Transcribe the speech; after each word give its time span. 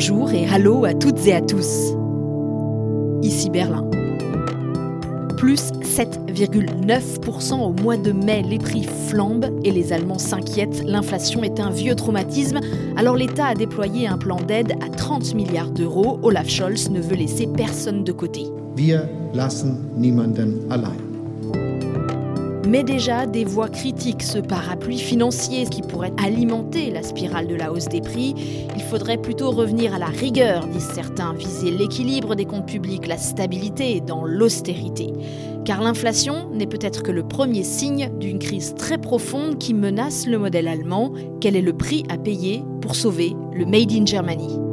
Bonjour 0.00 0.30
et 0.30 0.46
hallo 0.46 0.84
à 0.84 0.94
toutes 0.94 1.26
et 1.26 1.32
à 1.34 1.40
tous. 1.40 1.92
Ici 3.20 3.50
Berlin. 3.50 3.84
Plus 5.36 5.72
7,9% 5.82 7.60
au 7.60 7.72
mois 7.82 7.96
de 7.96 8.12
mai, 8.12 8.44
les 8.48 8.58
prix 8.58 8.84
flambent 8.84 9.50
et 9.64 9.72
les 9.72 9.92
Allemands 9.92 10.20
s'inquiètent. 10.20 10.84
L'inflation 10.86 11.42
est 11.42 11.58
un 11.58 11.70
vieux 11.70 11.96
traumatisme, 11.96 12.60
alors 12.96 13.16
l'État 13.16 13.46
a 13.46 13.54
déployé 13.56 14.06
un 14.06 14.18
plan 14.18 14.36
d'aide 14.36 14.74
à 14.86 14.88
30 14.88 15.34
milliards 15.34 15.72
d'euros. 15.72 16.20
Olaf 16.22 16.48
Scholz 16.48 16.90
ne 16.90 17.00
veut 17.00 17.16
laisser 17.16 17.48
personne 17.48 18.04
de 18.04 18.12
côté. 18.12 18.44
Mais 22.68 22.84
déjà, 22.84 23.24
des 23.24 23.46
voix 23.46 23.70
critiquent 23.70 24.22
ce 24.22 24.36
parapluie 24.36 24.98
financier 24.98 25.64
qui 25.64 25.80
pourrait 25.80 26.12
alimenter 26.22 26.90
la 26.90 27.02
spirale 27.02 27.46
de 27.46 27.54
la 27.54 27.72
hausse 27.72 27.88
des 27.88 28.02
prix. 28.02 28.34
Il 28.76 28.82
faudrait 28.82 29.16
plutôt 29.16 29.50
revenir 29.50 29.94
à 29.94 29.98
la 29.98 30.06
rigueur, 30.06 30.66
disent 30.66 30.90
certains, 30.92 31.32
viser 31.32 31.70
l'équilibre 31.70 32.34
des 32.34 32.44
comptes 32.44 32.66
publics, 32.66 33.06
la 33.06 33.16
stabilité 33.16 34.02
dans 34.02 34.22
l'austérité. 34.22 35.14
Car 35.64 35.80
l'inflation 35.80 36.50
n'est 36.52 36.66
peut-être 36.66 37.02
que 37.02 37.10
le 37.10 37.22
premier 37.22 37.62
signe 37.62 38.10
d'une 38.18 38.38
crise 38.38 38.74
très 38.74 38.98
profonde 38.98 39.56
qui 39.56 39.72
menace 39.72 40.26
le 40.26 40.36
modèle 40.36 40.68
allemand. 40.68 41.14
Quel 41.40 41.56
est 41.56 41.62
le 41.62 41.72
prix 41.72 42.04
à 42.10 42.18
payer 42.18 42.62
pour 42.82 42.96
sauver 42.96 43.34
le 43.54 43.64
Made 43.64 43.92
in 43.92 44.04
Germany? 44.04 44.67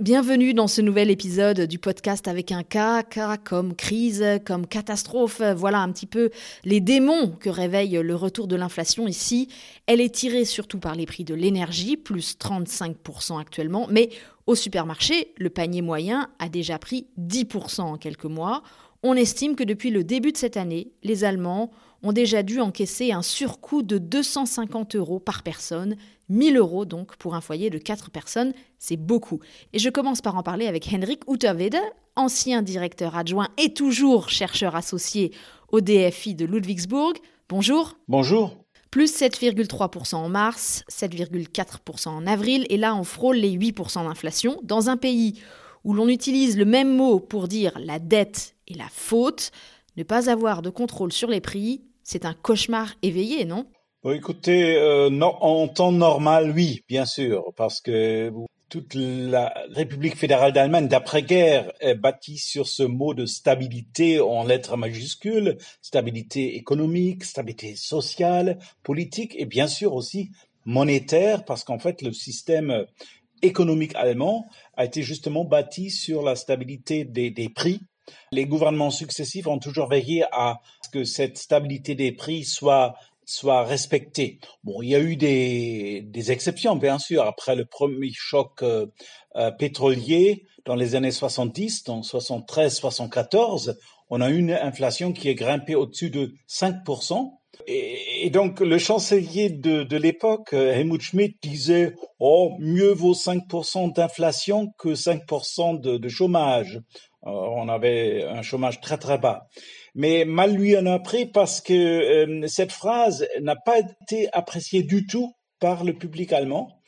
Bienvenue 0.00 0.54
dans 0.54 0.66
ce 0.66 0.80
nouvel 0.80 1.10
épisode 1.10 1.60
du 1.60 1.78
podcast 1.78 2.26
avec 2.26 2.52
un 2.52 2.62
K, 2.62 3.06
K 3.10 3.44
comme 3.44 3.76
crise, 3.76 4.24
comme 4.46 4.66
catastrophe. 4.66 5.42
Voilà 5.42 5.80
un 5.80 5.92
petit 5.92 6.06
peu 6.06 6.30
les 6.64 6.80
démons 6.80 7.36
que 7.38 7.50
réveille 7.50 8.00
le 8.02 8.14
retour 8.16 8.46
de 8.46 8.56
l'inflation 8.56 9.06
ici. 9.06 9.48
Elle 9.86 10.00
est 10.00 10.14
tirée 10.14 10.46
surtout 10.46 10.78
par 10.78 10.94
les 10.94 11.04
prix 11.04 11.24
de 11.24 11.34
l'énergie, 11.34 11.98
plus 11.98 12.38
35% 12.38 13.38
actuellement, 13.38 13.88
mais 13.90 14.08
au 14.46 14.54
supermarché, 14.54 15.34
le 15.36 15.50
panier 15.50 15.82
moyen 15.82 16.30
a 16.38 16.48
déjà 16.48 16.78
pris 16.78 17.06
10% 17.20 17.82
en 17.82 17.96
quelques 17.98 18.24
mois. 18.24 18.62
On 19.02 19.14
estime 19.14 19.54
que 19.54 19.64
depuis 19.64 19.90
le 19.90 20.02
début 20.02 20.32
de 20.32 20.38
cette 20.38 20.56
année, 20.56 20.92
les 21.02 21.24
Allemands 21.24 21.72
ont 22.02 22.12
déjà 22.12 22.42
dû 22.42 22.60
encaisser 22.60 23.12
un 23.12 23.22
surcoût 23.22 23.82
de 23.82 23.98
250 23.98 24.96
euros 24.96 25.20
par 25.20 25.42
personne, 25.42 25.96
1000 26.28 26.56
euros 26.56 26.84
donc 26.84 27.16
pour 27.16 27.34
un 27.34 27.40
foyer 27.40 27.70
de 27.70 27.78
4 27.78 28.10
personnes, 28.10 28.52
c'est 28.78 28.96
beaucoup. 28.96 29.40
Et 29.72 29.78
je 29.78 29.90
commence 29.90 30.20
par 30.20 30.36
en 30.36 30.42
parler 30.42 30.66
avec 30.66 30.88
Henrik 30.92 31.22
Utterwede, 31.28 31.78
ancien 32.16 32.62
directeur 32.62 33.16
adjoint 33.16 33.48
et 33.58 33.74
toujours 33.74 34.28
chercheur 34.28 34.76
associé 34.76 35.32
au 35.72 35.80
DFI 35.80 36.34
de 36.34 36.44
Ludwigsburg. 36.44 37.14
Bonjour. 37.48 37.96
Bonjour. 38.08 38.56
Plus 38.90 39.14
7,3% 39.14 40.16
en 40.16 40.28
mars, 40.28 40.82
7,4% 40.90 42.08
en 42.08 42.26
avril, 42.26 42.66
et 42.70 42.76
là 42.76 42.96
on 42.96 43.04
frôle 43.04 43.36
les 43.36 43.56
8% 43.56 44.04
d'inflation 44.04 44.58
dans 44.64 44.88
un 44.88 44.96
pays 44.96 45.40
où 45.84 45.94
l'on 45.94 46.08
utilise 46.08 46.58
le 46.58 46.64
même 46.64 46.94
mot 46.94 47.20
pour 47.20 47.48
dire 47.48 47.78
la 47.78 47.98
dette 47.98 48.56
et 48.68 48.74
la 48.74 48.88
faute. 48.90 49.50
Ne 49.96 50.02
pas 50.02 50.30
avoir 50.30 50.62
de 50.62 50.70
contrôle 50.70 51.12
sur 51.12 51.28
les 51.28 51.40
prix, 51.40 51.82
c'est 52.02 52.24
un 52.24 52.34
cauchemar 52.34 52.94
éveillé, 53.02 53.44
non? 53.44 53.66
Écoutez, 54.04 54.76
euh, 54.76 55.10
en 55.20 55.68
temps 55.68 55.92
normal, 55.92 56.52
oui, 56.54 56.82
bien 56.88 57.04
sûr, 57.04 57.52
parce 57.56 57.82
que 57.82 58.32
toute 58.70 58.94
la 58.94 59.52
République 59.72 60.16
fédérale 60.16 60.52
d'Allemagne 60.52 60.88
d'après-guerre 60.88 61.72
est 61.80 61.96
bâtie 61.96 62.38
sur 62.38 62.66
ce 62.68 62.84
mot 62.84 63.12
de 63.14 63.26
stabilité 63.26 64.20
en 64.20 64.44
lettres 64.44 64.76
majuscules, 64.76 65.58
stabilité 65.82 66.56
économique, 66.56 67.24
stabilité 67.24 67.74
sociale, 67.76 68.58
politique 68.84 69.34
et 69.36 69.44
bien 69.44 69.66
sûr 69.66 69.92
aussi 69.92 70.30
monétaire, 70.64 71.44
parce 71.44 71.64
qu'en 71.64 71.80
fait 71.80 72.00
le 72.00 72.12
système 72.12 72.86
économique 73.42 73.94
allemand 73.96 74.46
a 74.76 74.84
été 74.84 75.02
justement 75.02 75.44
bâti 75.44 75.90
sur 75.90 76.22
la 76.22 76.36
stabilité 76.36 77.04
des, 77.04 77.30
des 77.30 77.48
prix 77.48 77.80
les 78.32 78.46
gouvernements 78.46 78.90
successifs 78.90 79.46
ont 79.46 79.58
toujours 79.58 79.88
veillé 79.88 80.24
à 80.32 80.60
ce 80.82 80.90
que 80.90 81.04
cette 81.04 81.38
stabilité 81.38 81.94
des 81.94 82.12
prix 82.12 82.44
soit 82.44 82.94
soit 83.30 83.62
respectée. 83.64 84.40
Bon, 84.64 84.82
il 84.82 84.88
y 84.88 84.94
a 84.96 85.00
eu 85.00 85.16
des, 85.16 86.02
des 86.04 86.32
exceptions, 86.32 86.76
bien 86.76 86.98
sûr. 86.98 87.22
Après 87.22 87.54
le 87.54 87.64
premier 87.64 88.10
choc 88.12 88.62
euh, 88.62 88.86
euh, 89.36 89.52
pétrolier 89.52 90.44
dans 90.64 90.74
les 90.74 90.96
années 90.96 91.12
70, 91.12 91.88
en 91.88 92.00
73-74, 92.00 93.76
on 94.10 94.20
a 94.20 94.30
eu 94.30 94.38
une 94.38 94.50
inflation 94.50 95.12
qui 95.12 95.28
est 95.28 95.36
grimpée 95.36 95.76
au-dessus 95.76 96.10
de 96.10 96.34
5%. 96.48 97.36
Et, 97.66 98.30
donc 98.30 98.60
le 98.60 98.78
chancelier 98.78 99.50
de, 99.50 99.84
de 99.84 99.96
l'époque, 99.96 100.52
euh, 100.52 100.72
Helmut 100.72 101.00
Schmidt, 101.00 101.36
disait 101.42 101.94
Oh, 102.18 102.56
mieux 102.58 102.92
vaut 102.92 103.14
5% 103.14 103.94
d'inflation 103.94 104.72
que 104.76 104.90
5% 104.90 105.80
de, 105.80 105.98
de 105.98 106.08
chômage. 106.08 106.80
Euh, 107.26 107.30
on 107.30 107.68
avait 107.68 108.24
un 108.24 108.42
chômage 108.42 108.80
très 108.80 108.98
très 108.98 109.18
bas. 109.18 109.48
Mais 109.94 110.24
mal 110.24 110.54
lui 110.54 110.76
en 110.76 110.86
a 110.86 110.98
pris 110.98 111.26
parce 111.26 111.60
que 111.60 111.72
euh, 111.74 112.46
cette 112.46 112.72
phrase 112.72 113.26
n'a 113.40 113.56
pas 113.56 113.78
été 113.78 114.28
appréciée 114.32 114.82
du 114.82 115.06
tout 115.06 115.34
par 115.58 115.84
le 115.84 115.92
public 115.92 116.32
allemand. 116.32 116.80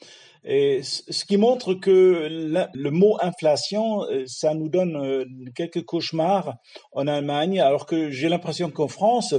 Et 0.45 0.81
ce 0.83 1.25
qui 1.25 1.37
montre 1.37 1.75
que 1.75 2.27
le 2.75 2.91
mot 2.91 3.17
inflation, 3.21 4.03
euh, 4.05 4.25
ça 4.27 4.55
nous 4.55 4.69
donne 4.69 5.25
quelques 5.55 5.85
cauchemars 5.85 6.57
en 6.93 7.07
Allemagne, 7.07 7.61
alors 7.61 7.87
que 7.87 8.11
j'ai 8.11 8.29
l'impression 8.29 8.71
qu'en 8.71 8.89
France, 8.89 9.35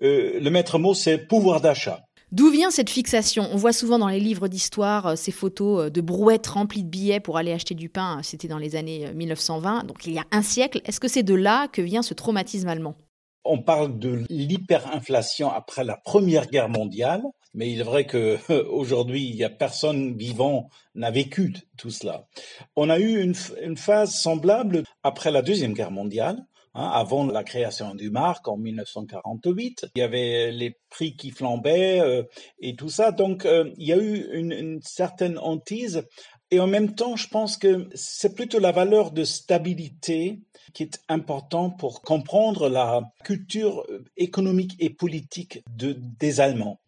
le 0.00 0.48
maître 0.50 0.78
mot, 0.78 0.94
c'est 0.94 1.26
pouvoir 1.26 1.60
d'achat. 1.60 2.00
D'où 2.32 2.48
vient 2.48 2.70
cette 2.70 2.88
fixation? 2.88 3.46
On 3.52 3.56
voit 3.56 3.74
souvent 3.74 3.98
dans 3.98 4.08
les 4.08 4.18
livres 4.18 4.48
d'histoire 4.48 5.06
euh, 5.06 5.16
ces 5.16 5.32
photos 5.32 5.80
euh, 5.80 5.90
de 5.90 6.00
brouettes 6.00 6.46
remplies 6.46 6.82
de 6.82 6.88
billets 6.88 7.20
pour 7.20 7.36
aller 7.36 7.52
acheter 7.52 7.74
du 7.74 7.90
pain. 7.90 8.20
C'était 8.22 8.48
dans 8.48 8.56
les 8.56 8.74
années 8.74 9.12
1920, 9.12 9.80
euh, 9.80 9.86
donc 9.86 10.06
il 10.06 10.14
y 10.14 10.18
a 10.18 10.24
un 10.30 10.40
siècle. 10.40 10.80
Est-ce 10.86 10.98
que 10.98 11.08
c'est 11.08 11.22
de 11.22 11.34
là 11.34 11.68
que 11.68 11.82
vient 11.82 12.00
ce 12.00 12.14
traumatisme 12.14 12.68
allemand? 12.68 12.96
On 13.44 13.58
parle 13.58 13.98
de 13.98 14.24
l'hyperinflation 14.30 15.52
après 15.52 15.84
la 15.84 15.98
Première 15.98 16.46
Guerre 16.46 16.70
mondiale, 16.70 17.22
mais 17.52 17.70
il 17.70 17.80
est 17.80 17.84
vrai 17.84 18.06
que 18.06 18.38
aujourd'hui, 18.70 19.28
il 19.28 19.36
y 19.36 19.44
a 19.44 19.50
personne 19.50 20.16
vivant 20.16 20.70
n'a 20.94 21.10
vécu 21.10 21.52
tout 21.76 21.90
cela. 21.90 22.28
On 22.76 22.88
a 22.88 22.98
eu 22.98 23.20
une 23.62 23.76
phase 23.76 24.14
semblable 24.14 24.84
après 25.02 25.32
la 25.32 25.42
Deuxième 25.42 25.74
Guerre 25.74 25.90
mondiale, 25.90 26.46
Hein, 26.74 26.88
avant 26.90 27.26
la 27.26 27.44
création 27.44 27.94
du 27.94 28.10
marque 28.10 28.48
en 28.48 28.56
1948, 28.56 29.88
il 29.94 29.98
y 29.98 30.02
avait 30.02 30.50
les 30.50 30.78
prix 30.88 31.16
qui 31.16 31.30
flambaient 31.30 32.00
euh, 32.00 32.22
et 32.60 32.76
tout 32.76 32.88
ça. 32.88 33.12
Donc, 33.12 33.44
euh, 33.44 33.70
il 33.76 33.86
y 33.86 33.92
a 33.92 33.98
eu 33.98 34.26
une, 34.32 34.52
une, 34.52 34.80
certaine 34.82 35.38
hantise. 35.38 36.06
Et 36.50 36.60
en 36.60 36.66
même 36.66 36.94
temps, 36.94 37.14
je 37.16 37.28
pense 37.28 37.58
que 37.58 37.88
c'est 37.94 38.34
plutôt 38.34 38.58
la 38.58 38.72
valeur 38.72 39.10
de 39.10 39.24
stabilité 39.24 40.40
qui 40.72 40.84
est 40.84 40.98
important 41.08 41.68
pour 41.70 42.00
comprendre 42.00 42.70
la 42.70 43.02
culture 43.22 43.86
économique 44.16 44.74
et 44.78 44.88
politique 44.88 45.62
de, 45.76 45.94
des 45.98 46.40
Allemands 46.40 46.80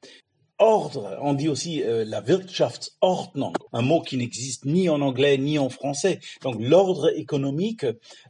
ordre, 0.59 1.19
on 1.21 1.35
dit 1.35 1.49
aussi 1.49 1.83
euh, 1.83 2.05
la 2.07 2.21
Wirtschaftsordnung, 2.21 3.55
un 3.73 3.83
mot 3.83 4.01
qui 4.01 4.17
n'existe 4.17 4.65
ni 4.65 4.89
en 4.89 5.01
anglais 5.01 5.37
ni 5.39 5.59
en 5.59 5.69
français. 5.69 6.21
Donc 6.43 6.57
l'ordre 6.59 7.17
économique, 7.17 7.87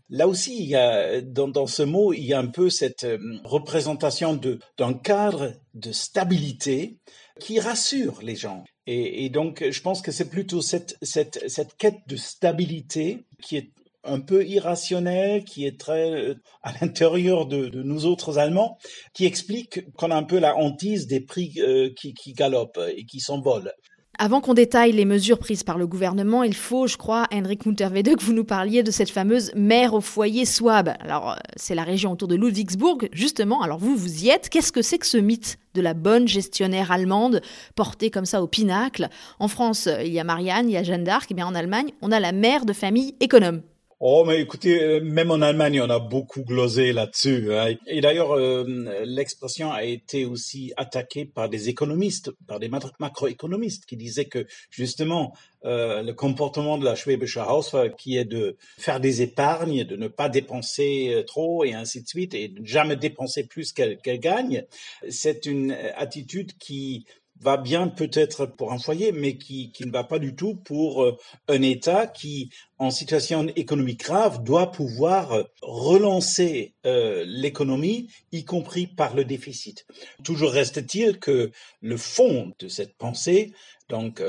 là 0.09 0.27
aussi, 0.27 0.57
il 0.59 0.67
y 0.69 0.77
a, 0.77 1.21
dans, 1.21 1.49
dans, 1.49 1.67
ce 1.67 1.83
mot, 1.83 2.13
il 2.13 2.25
y 2.25 2.33
a 2.33 2.39
un 2.39 2.47
peu 2.47 2.71
cette 2.71 3.05
euh, 3.05 3.19
représentation 3.45 4.39
d'un 4.79 4.95
cadre 4.95 5.53
de 5.75 5.93
stabilité 5.93 6.97
qui 7.41 7.61
rassure 7.61 8.21
les 8.23 8.37
gens. 8.37 8.65
Et, 8.87 9.25
et 9.25 9.29
donc, 9.29 9.65
je 9.69 9.81
pense 9.81 10.03
que 10.03 10.13
c'est 10.13 10.29
plutôt 10.29 10.61
cette, 10.61 10.97
cette, 11.03 11.49
cette 11.49 11.77
quête 11.77 12.01
de 12.07 12.17
stabilité 12.17 13.25
qui 13.43 13.57
est 13.57 13.71
un 14.05 14.21
peu 14.21 14.45
irrationnel, 14.45 15.45
qui 15.45 15.67
est 15.67 15.79
très 15.79 16.11
euh, 16.11 16.35
à 16.63 16.73
l'intérieur 16.81 17.47
de, 17.47 17.71
nous 17.83 18.07
autres 18.07 18.39
Allemands, 18.39 18.79
qui 19.13 19.27
explique 19.27 19.93
qu'on 19.95 20.11
a 20.11 20.17
un 20.17 20.23
peu 20.23 20.39
la 20.39 20.57
hantise 20.57 21.07
des 21.07 21.21
prix 21.21 21.55
euh, 21.59 21.91
qui, 21.95 22.33
galopent 22.33 22.81
et 22.97 23.05
qui 23.05 23.21
s'envolent. 23.21 23.73
Avant 24.17 24.41
qu'on 24.41 24.55
détaille 24.55 24.93
les 24.93 25.05
mesures 25.05 25.41
prises 25.41 25.65
par 25.65 25.77
le 25.77 25.89
gouvernement, 25.89 26.45
il 26.45 26.55
faut, 26.55 26.87
je 26.87 26.97
crois, 26.97 27.27
Henrik 27.33 27.67
Munterwede, 27.67 28.15
que 28.15 28.23
vous 28.23 28.33
nous 28.33 28.45
parliez 28.45 28.85
de 28.85 28.93
cette 28.93 29.11
fameuse 29.11 29.51
mère 29.57 29.93
au 29.93 30.01
foyer 30.01 30.45
Swab. 30.45 30.95
Alors, 31.01 31.33
euh, 31.33 31.37
c'est 31.57 31.75
la 31.75 31.83
région 31.83 32.13
autour 32.13 32.29
de 32.29 32.37
Ludwigsburg, 32.37 33.09
justement. 33.13 33.63
Alors, 33.63 33.79
vous, 33.79 33.97
vous 33.97 34.25
y 34.25 34.29
êtes. 34.29 34.51
Qu'est-ce 34.51 34.71
que 34.71 34.83
c'est 34.83 34.99
que 34.99 35.07
ce 35.07 35.19
mythe 35.19 35.59
de 35.75 35.81
la 35.81 35.95
bonne 35.95 36.29
gestionnaire 36.29 36.93
allemande, 36.93 37.43
portée 37.75 38.11
comme 38.11 38.27
ça 38.27 38.41
au 38.41 38.47
pinacle? 38.47 39.09
En 39.41 39.49
France, 39.49 39.89
il 40.01 40.13
y 40.13 40.21
a 40.21 40.25
Marianne, 40.25 40.71
il 40.71 40.75
y 40.75 40.77
a 40.77 40.85
Jeanne 40.85 41.05
d'Arc. 41.05 41.33
Et 41.33 41.35
bien, 41.35 41.49
en 41.49 41.55
Allemagne, 41.55 41.91
on 42.01 42.13
a 42.13 42.21
la 42.21 42.31
mère 42.31 42.67
de 42.67 42.73
famille 42.73 43.17
économe. 43.19 43.63
Oh, 44.01 44.25
mais 44.27 44.41
écoutez, 44.41 44.83
euh, 44.83 45.01
même 45.01 45.31
en 45.31 45.41
Allemagne, 45.41 45.81
on 45.81 45.89
a 45.89 46.01
beaucoup 46.01 46.43
glosé 46.43 46.93
là-dessus. 46.93 47.55
Hein. 47.55 47.75
Et 47.87 48.01
d'ailleurs, 48.01 48.33
euh, 48.33 48.65
l'expression 49.05 49.73
a 49.73 49.85
été 49.85 50.25
aussi 50.25 50.73
attaquée 50.77 51.25
par 51.25 51.49
des 51.49 51.69
économistes, 51.69 52.33
par 52.49 52.59
des 52.59 52.69
macroéconomistes, 52.69 53.87
qui 53.87 53.97
disaient 53.97 54.25
que 54.25 54.47
justement, 54.71 55.37
euh, 55.65 56.03
le 56.03 56.13
comportement 56.13 56.77
de 56.77 56.85
la 56.85 56.97
Schwäbische 56.97 57.39
Hausfrau, 57.39 57.89
qui 57.97 58.17
est 58.17 58.25
de 58.25 58.57
faire 58.79 58.99
des 58.99 59.23
épargnes, 59.23 59.85
de 59.85 59.97
ne 59.97 60.09
pas 60.09 60.29
dépenser 60.29 61.23
trop 61.27 61.65
et 61.65 61.75
ainsi 61.75 62.03
de 62.03 62.09
suite, 62.09 62.35
et 62.35 62.49
de 62.49 62.65
jamais 62.67 62.97
dépenser 62.97 63.45
plus 63.45 63.73
qu'elle 63.73 63.99
gagne, 64.21 64.65
c'est 65.09 65.47
une 65.47 65.77
attitude 65.97 66.59
qui 66.59 67.07
va 67.45 67.59
bien 67.59 67.89
peut-être 67.89 68.47
pour 68.47 68.73
un 68.73 68.79
foyer, 68.79 69.13
mais 69.13 69.37
qui, 69.37 69.71
qui 69.71 69.85
ne 69.85 69.93
va 69.93 70.03
pas 70.03 70.19
du 70.19 70.35
tout 70.35 70.55
pour 70.55 71.05
euh, 71.05 71.17
un 71.49 71.61
État 71.61 72.07
qui, 72.07 72.49
en 72.79 72.91
situation 72.91 73.47
économique 73.55 74.01
grave, 74.01 74.43
doit 74.43 74.73
pouvoir 74.73 75.33
euh, 75.33 75.43
relancer 75.61 76.75
euh, 76.87 77.23
l'économie, 77.27 78.09
y 78.33 78.45
compris 78.45 78.87
par 78.87 79.15
le 79.15 79.27
déficit. 79.27 79.87
Toujours 80.25 80.53
reste-t-il 80.53 81.19
que 81.19 81.51
le 81.83 81.97
fond 81.99 82.53
de 82.59 82.69
cette 82.69 82.97
pensée, 82.97 83.53
donc 83.91 84.23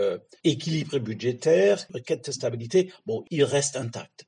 équilibre 0.43 0.99
budgétaire, 0.99 1.85
requête 1.93 2.25
de 2.25 2.31
stabilité, 2.33 2.91
bon, 3.05 3.23
il 3.31 3.45
reste 3.45 3.77
intact. 3.77 4.25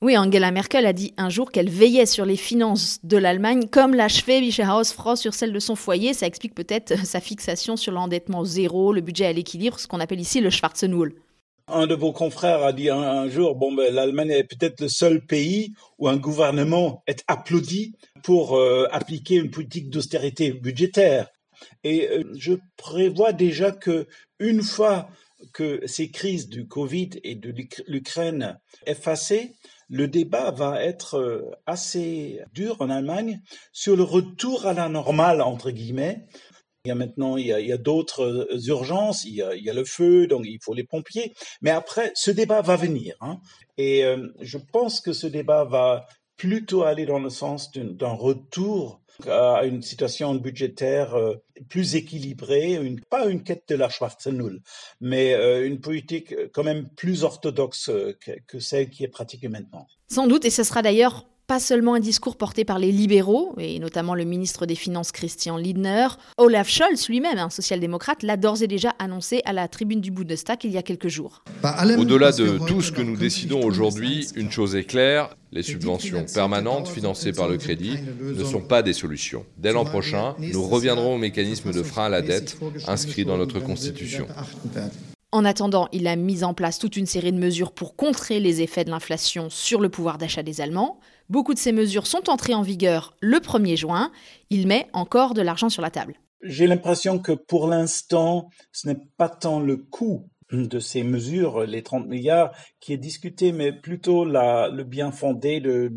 Oui, 0.00 0.16
Angela 0.16 0.52
Merkel 0.52 0.86
a 0.86 0.92
dit 0.92 1.12
un 1.16 1.28
jour 1.28 1.50
qu'elle 1.50 1.68
veillait 1.68 2.06
sur 2.06 2.24
les 2.24 2.36
finances 2.36 3.00
de 3.02 3.16
l'Allemagne 3.16 3.66
comme 3.68 3.94
l'achevait 3.94 4.40
Michel 4.40 4.68
Frost 4.94 5.22
sur 5.22 5.34
celle 5.34 5.52
de 5.52 5.58
son 5.58 5.74
foyer. 5.74 6.14
Ça 6.14 6.28
explique 6.28 6.54
peut-être 6.54 7.04
sa 7.04 7.18
fixation 7.18 7.76
sur 7.76 7.90
l'endettement 7.90 8.44
zéro, 8.44 8.92
le 8.92 9.00
budget 9.00 9.26
à 9.26 9.32
l'équilibre, 9.32 9.80
ce 9.80 9.88
qu'on 9.88 9.98
appelle 9.98 10.20
ici 10.20 10.40
le 10.40 10.50
Schwarzenhuhl. 10.50 11.14
Un 11.66 11.88
de 11.88 11.96
vos 11.96 12.12
confrères 12.12 12.62
a 12.62 12.72
dit 12.72 12.90
un, 12.90 13.28
jour, 13.28 13.56
bon, 13.56 13.74
ben, 13.74 13.92
l'Allemagne 13.92 14.30
est 14.30 14.44
peut-être 14.44 14.80
le 14.80 14.88
seul 14.88 15.20
pays 15.20 15.72
où 15.98 16.08
un 16.08 16.16
gouvernement 16.16 17.02
est 17.08 17.24
applaudi 17.26 17.96
pour 18.22 18.56
euh, 18.56 18.86
appliquer 18.92 19.34
une 19.34 19.50
politique 19.50 19.90
d'austérité 19.90 20.52
budgétaire. 20.52 21.26
Et 21.82 22.08
euh, 22.08 22.22
je 22.36 22.54
prévois 22.76 23.32
déjà 23.32 23.72
que 23.72 24.06
une 24.38 24.62
fois 24.62 25.08
que 25.52 25.84
ces 25.86 26.10
crises 26.10 26.48
du 26.48 26.68
Covid 26.68 27.10
et 27.24 27.34
de 27.34 27.52
l'Ukraine 27.86 28.58
effacées, 28.86 29.54
le 29.88 30.06
débat 30.08 30.50
va 30.50 30.82
être 30.82 31.18
euh, 31.18 31.50
assez 31.66 32.40
dur 32.52 32.76
en 32.80 32.90
Allemagne 32.90 33.40
sur 33.72 33.96
le 33.96 34.02
retour 34.02 34.66
à 34.66 34.74
la 34.74 34.88
normale, 34.88 35.40
entre 35.40 35.70
guillemets. 35.70 36.26
Il 36.84 36.88
y 36.88 36.92
a 36.92 36.94
maintenant, 36.94 37.36
il 37.36 37.46
y 37.46 37.72
a, 37.72 37.76
d'autres 37.76 38.22
euh, 38.22 38.58
urgences, 38.66 39.24
il 39.24 39.34
y, 39.34 39.42
a, 39.42 39.72
le 39.74 39.84
feu, 39.84 40.26
donc 40.26 40.46
il 40.46 40.58
faut 40.62 40.74
les 40.74 40.84
pompiers. 40.84 41.34
Mais 41.60 41.70
après, 41.70 42.12
ce 42.14 42.30
débat 42.30 42.62
va 42.62 42.76
venir. 42.76 43.14
Hein. 43.20 43.40
Et 43.76 44.04
euh, 44.04 44.28
je 44.40 44.58
pense 44.58 45.00
que 45.00 45.12
ce 45.12 45.26
débat 45.26 45.64
va 45.64 46.06
plutôt 46.38 46.84
aller 46.84 47.04
dans 47.04 47.18
le 47.18 47.28
sens 47.28 47.70
d'un 47.72 48.12
retour 48.12 49.02
à 49.26 49.64
une 49.64 49.82
situation 49.82 50.34
budgétaire 50.36 51.14
euh, 51.16 51.34
plus 51.68 51.96
équilibrée, 51.96 52.78
pas 53.10 53.26
une 53.26 53.42
quête 53.42 53.64
de 53.68 53.74
la 53.74 53.88
Schwarzenhull, 53.88 54.62
mais 55.00 55.34
euh, 55.34 55.66
une 55.66 55.80
politique 55.80 56.32
euh, 56.32 56.48
quand 56.52 56.62
même 56.62 56.88
plus 56.88 57.24
orthodoxe 57.24 57.90
que 58.46 58.60
celle 58.60 58.90
qui 58.90 59.02
est 59.02 59.08
pratiquée 59.08 59.48
maintenant. 59.48 59.88
Sans 60.08 60.28
doute, 60.28 60.44
et 60.44 60.50
ce 60.50 60.62
sera 60.62 60.82
d'ailleurs 60.82 61.26
pas 61.48 61.58
seulement 61.58 61.94
un 61.94 62.00
discours 62.00 62.36
porté 62.36 62.66
par 62.66 62.78
les 62.78 62.92
libéraux, 62.92 63.54
et 63.58 63.78
notamment 63.78 64.14
le 64.14 64.24
ministre 64.24 64.66
des 64.66 64.74
Finances 64.74 65.12
Christian 65.12 65.56
Lindner, 65.56 66.08
Olaf 66.36 66.68
Scholz 66.68 67.08
lui-même, 67.08 67.38
un 67.38 67.48
social-démocrate, 67.48 68.22
l'a 68.22 68.36
d'ores 68.36 68.62
et 68.62 68.66
déjà 68.66 68.90
annoncé 68.98 69.40
à 69.46 69.54
la 69.54 69.66
tribune 69.66 70.02
du 70.02 70.10
Bundestag 70.10 70.58
il 70.64 70.72
y 70.72 70.76
a 70.76 70.82
quelques 70.82 71.08
jours. 71.08 71.42
Au-delà 71.98 72.32
de 72.32 72.58
tout 72.66 72.82
ce 72.82 72.92
que 72.92 73.00
nous 73.00 73.16
décidons 73.16 73.64
aujourd'hui, 73.64 74.28
une 74.36 74.50
chose 74.50 74.76
est 74.76 74.84
claire, 74.84 75.34
les 75.50 75.62
subventions 75.62 76.26
permanentes 76.32 76.88
financées 76.88 77.32
par 77.32 77.48
le 77.48 77.56
crédit 77.56 77.96
ne 78.20 78.44
sont 78.44 78.60
pas 78.60 78.82
des 78.82 78.92
solutions. 78.92 79.46
Dès 79.56 79.72
l'an 79.72 79.86
prochain, 79.86 80.34
nous 80.38 80.62
reviendrons 80.62 81.14
au 81.14 81.18
mécanisme 81.18 81.72
de 81.72 81.82
frein 81.82 82.04
à 82.04 82.10
la 82.10 82.20
dette 82.20 82.58
inscrit 82.86 83.24
dans 83.24 83.38
notre 83.38 83.58
Constitution. 83.58 84.26
En 85.30 85.44
attendant, 85.44 85.88
il 85.92 86.06
a 86.06 86.16
mis 86.16 86.42
en 86.42 86.54
place 86.54 86.78
toute 86.78 86.96
une 86.96 87.04
série 87.04 87.32
de 87.32 87.38
mesures 87.38 87.72
pour 87.72 87.96
contrer 87.96 88.40
les 88.40 88.62
effets 88.62 88.84
de 88.84 88.90
l'inflation 88.90 89.50
sur 89.50 89.78
le 89.78 89.90
pouvoir 89.90 90.16
d'achat 90.16 90.42
des 90.42 90.62
Allemands. 90.62 91.00
Beaucoup 91.28 91.52
de 91.52 91.58
ces 91.58 91.72
mesures 91.72 92.06
sont 92.06 92.30
entrées 92.30 92.54
en 92.54 92.62
vigueur 92.62 93.14
le 93.20 93.36
1er 93.36 93.76
juin. 93.76 94.10
Il 94.48 94.66
met 94.66 94.88
encore 94.94 95.34
de 95.34 95.42
l'argent 95.42 95.68
sur 95.68 95.82
la 95.82 95.90
table. 95.90 96.14
J'ai 96.42 96.66
l'impression 96.66 97.18
que 97.18 97.32
pour 97.32 97.66
l'instant, 97.66 98.48
ce 98.72 98.88
n'est 98.88 99.00
pas 99.18 99.28
tant 99.28 99.60
le 99.60 99.76
coût 99.76 100.30
de 100.50 100.80
ces 100.80 101.02
mesures, 101.02 101.66
les 101.66 101.82
30 101.82 102.06
milliards, 102.06 102.52
qui 102.80 102.92
est 102.92 102.98
discuté, 102.98 103.52
mais 103.52 103.72
plutôt 103.72 104.24
le 104.24 104.82
bien 104.82 105.10
fondé 105.10 105.60
de, 105.60 105.90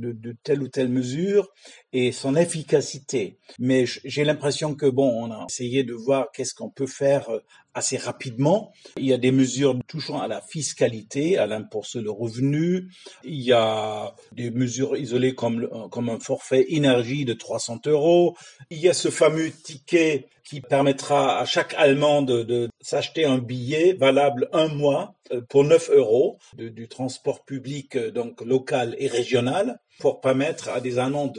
telle 0.43 0.61
ou 0.61 0.67
telle 0.67 0.89
mesure 0.89 1.47
et 1.93 2.11
son 2.11 2.35
efficacité. 2.35 3.37
Mais 3.59 3.85
j'ai 3.85 4.23
l'impression 4.23 4.75
que 4.75 4.85
bon, 4.85 5.09
on 5.09 5.31
a 5.31 5.45
essayé 5.49 5.83
de 5.83 5.93
voir 5.93 6.27
qu'est-ce 6.33 6.55
qu'on 6.55 6.69
peut 6.69 6.87
faire 6.87 7.29
euh, 7.29 7.39
assez 7.73 7.97
rapidement. 7.97 8.71
Il 8.97 9.05
y 9.05 9.13
a 9.13 9.17
des 9.17 9.31
mesures 9.31 9.77
touchant 9.87 10.19
à 10.19 10.27
la 10.27 10.41
fiscalité, 10.41 11.37
à 11.37 11.47
l'impôt 11.47 11.83
sur 11.83 12.01
le 12.01 12.11
revenu. 12.11 12.89
Il 13.23 13.41
y 13.41 13.53
a 13.53 14.15
des 14.31 14.51
mesures 14.51 14.97
isolées 14.97 15.35
comme, 15.35 15.67
comme 15.91 16.09
un 16.09 16.19
forfait 16.19 16.65
énergie 16.69 17.25
de 17.25 17.33
300 17.33 17.81
euros. 17.87 18.35
Il 18.69 18.79
y 18.79 18.89
a 18.89 18.93
ce 18.93 19.09
fameux 19.09 19.51
ticket 19.51 20.27
qui 20.43 20.59
permettra 20.59 21.39
à 21.39 21.45
chaque 21.45 21.73
Allemand 21.77 22.21
de, 22.21 22.43
de 22.43 22.69
s'acheter 22.81 23.25
un 23.25 23.37
billet 23.37 23.93
valable 23.93 24.49
un 24.51 24.67
mois 24.67 25.13
euh, 25.31 25.41
pour 25.49 25.63
9 25.63 25.91
euros 25.93 26.39
du 26.71 26.87
transport 26.87 27.43
public 27.45 27.95
euh, 27.95 28.11
donc 28.11 28.41
local 28.41 28.95
et 28.97 29.07
régional 29.07 29.79
pour 29.99 30.21
permettre 30.21 30.69
à 30.69 30.81
des 30.81 30.97
Allemands 30.97 31.31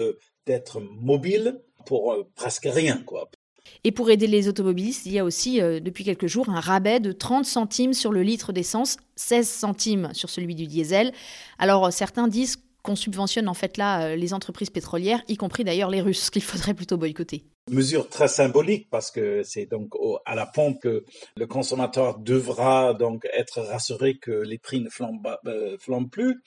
d'être 0.46 0.80
mobiles 0.80 1.60
pour 1.86 2.12
euh, 2.12 2.28
presque 2.34 2.68
rien 2.70 3.02
quoi. 3.04 3.30
Et 3.84 3.92
pour 3.92 4.10
aider 4.10 4.26
les 4.26 4.48
automobilistes, 4.48 5.06
il 5.06 5.12
y 5.12 5.18
a 5.18 5.24
aussi 5.24 5.60
depuis 5.60 6.04
quelques 6.04 6.26
jours 6.26 6.48
un 6.48 6.60
rabais 6.60 7.00
de 7.00 7.12
30 7.12 7.44
centimes 7.44 7.94
sur 7.94 8.12
le 8.12 8.22
litre 8.22 8.52
d'essence, 8.52 8.96
16 9.16 9.48
centimes 9.48 10.10
sur 10.14 10.30
celui 10.30 10.54
du 10.54 10.66
diesel. 10.66 11.12
Alors 11.58 11.92
certains 11.92 12.28
disent 12.28 12.56
qu'on 12.82 12.96
subventionne 12.96 13.48
en 13.48 13.54
fait 13.54 13.76
là 13.76 14.14
les 14.16 14.34
entreprises 14.34 14.70
pétrolières, 14.70 15.22
y 15.28 15.36
compris 15.36 15.64
d'ailleurs 15.64 15.90
les 15.90 16.00
Russes, 16.00 16.30
qu'il 16.30 16.42
faudrait 16.42 16.74
plutôt 16.74 16.96
boycotter 16.96 17.44
mesure 17.70 18.08
très 18.08 18.28
symbolique 18.28 18.88
parce 18.90 19.10
que 19.10 19.42
c'est 19.44 19.66
donc 19.66 19.92
à 20.26 20.34
la 20.34 20.46
pompe 20.46 20.80
que 20.82 21.04
le 21.36 21.46
consommateur 21.46 22.18
devra 22.18 22.94
donc 22.94 23.26
être 23.32 23.60
rassuré 23.60 24.18
que 24.18 24.32
les 24.32 24.58
prix 24.58 24.80
ne 24.80 24.90
flambent, 24.90 25.38
euh, 25.46 25.76
plus. 26.10 26.42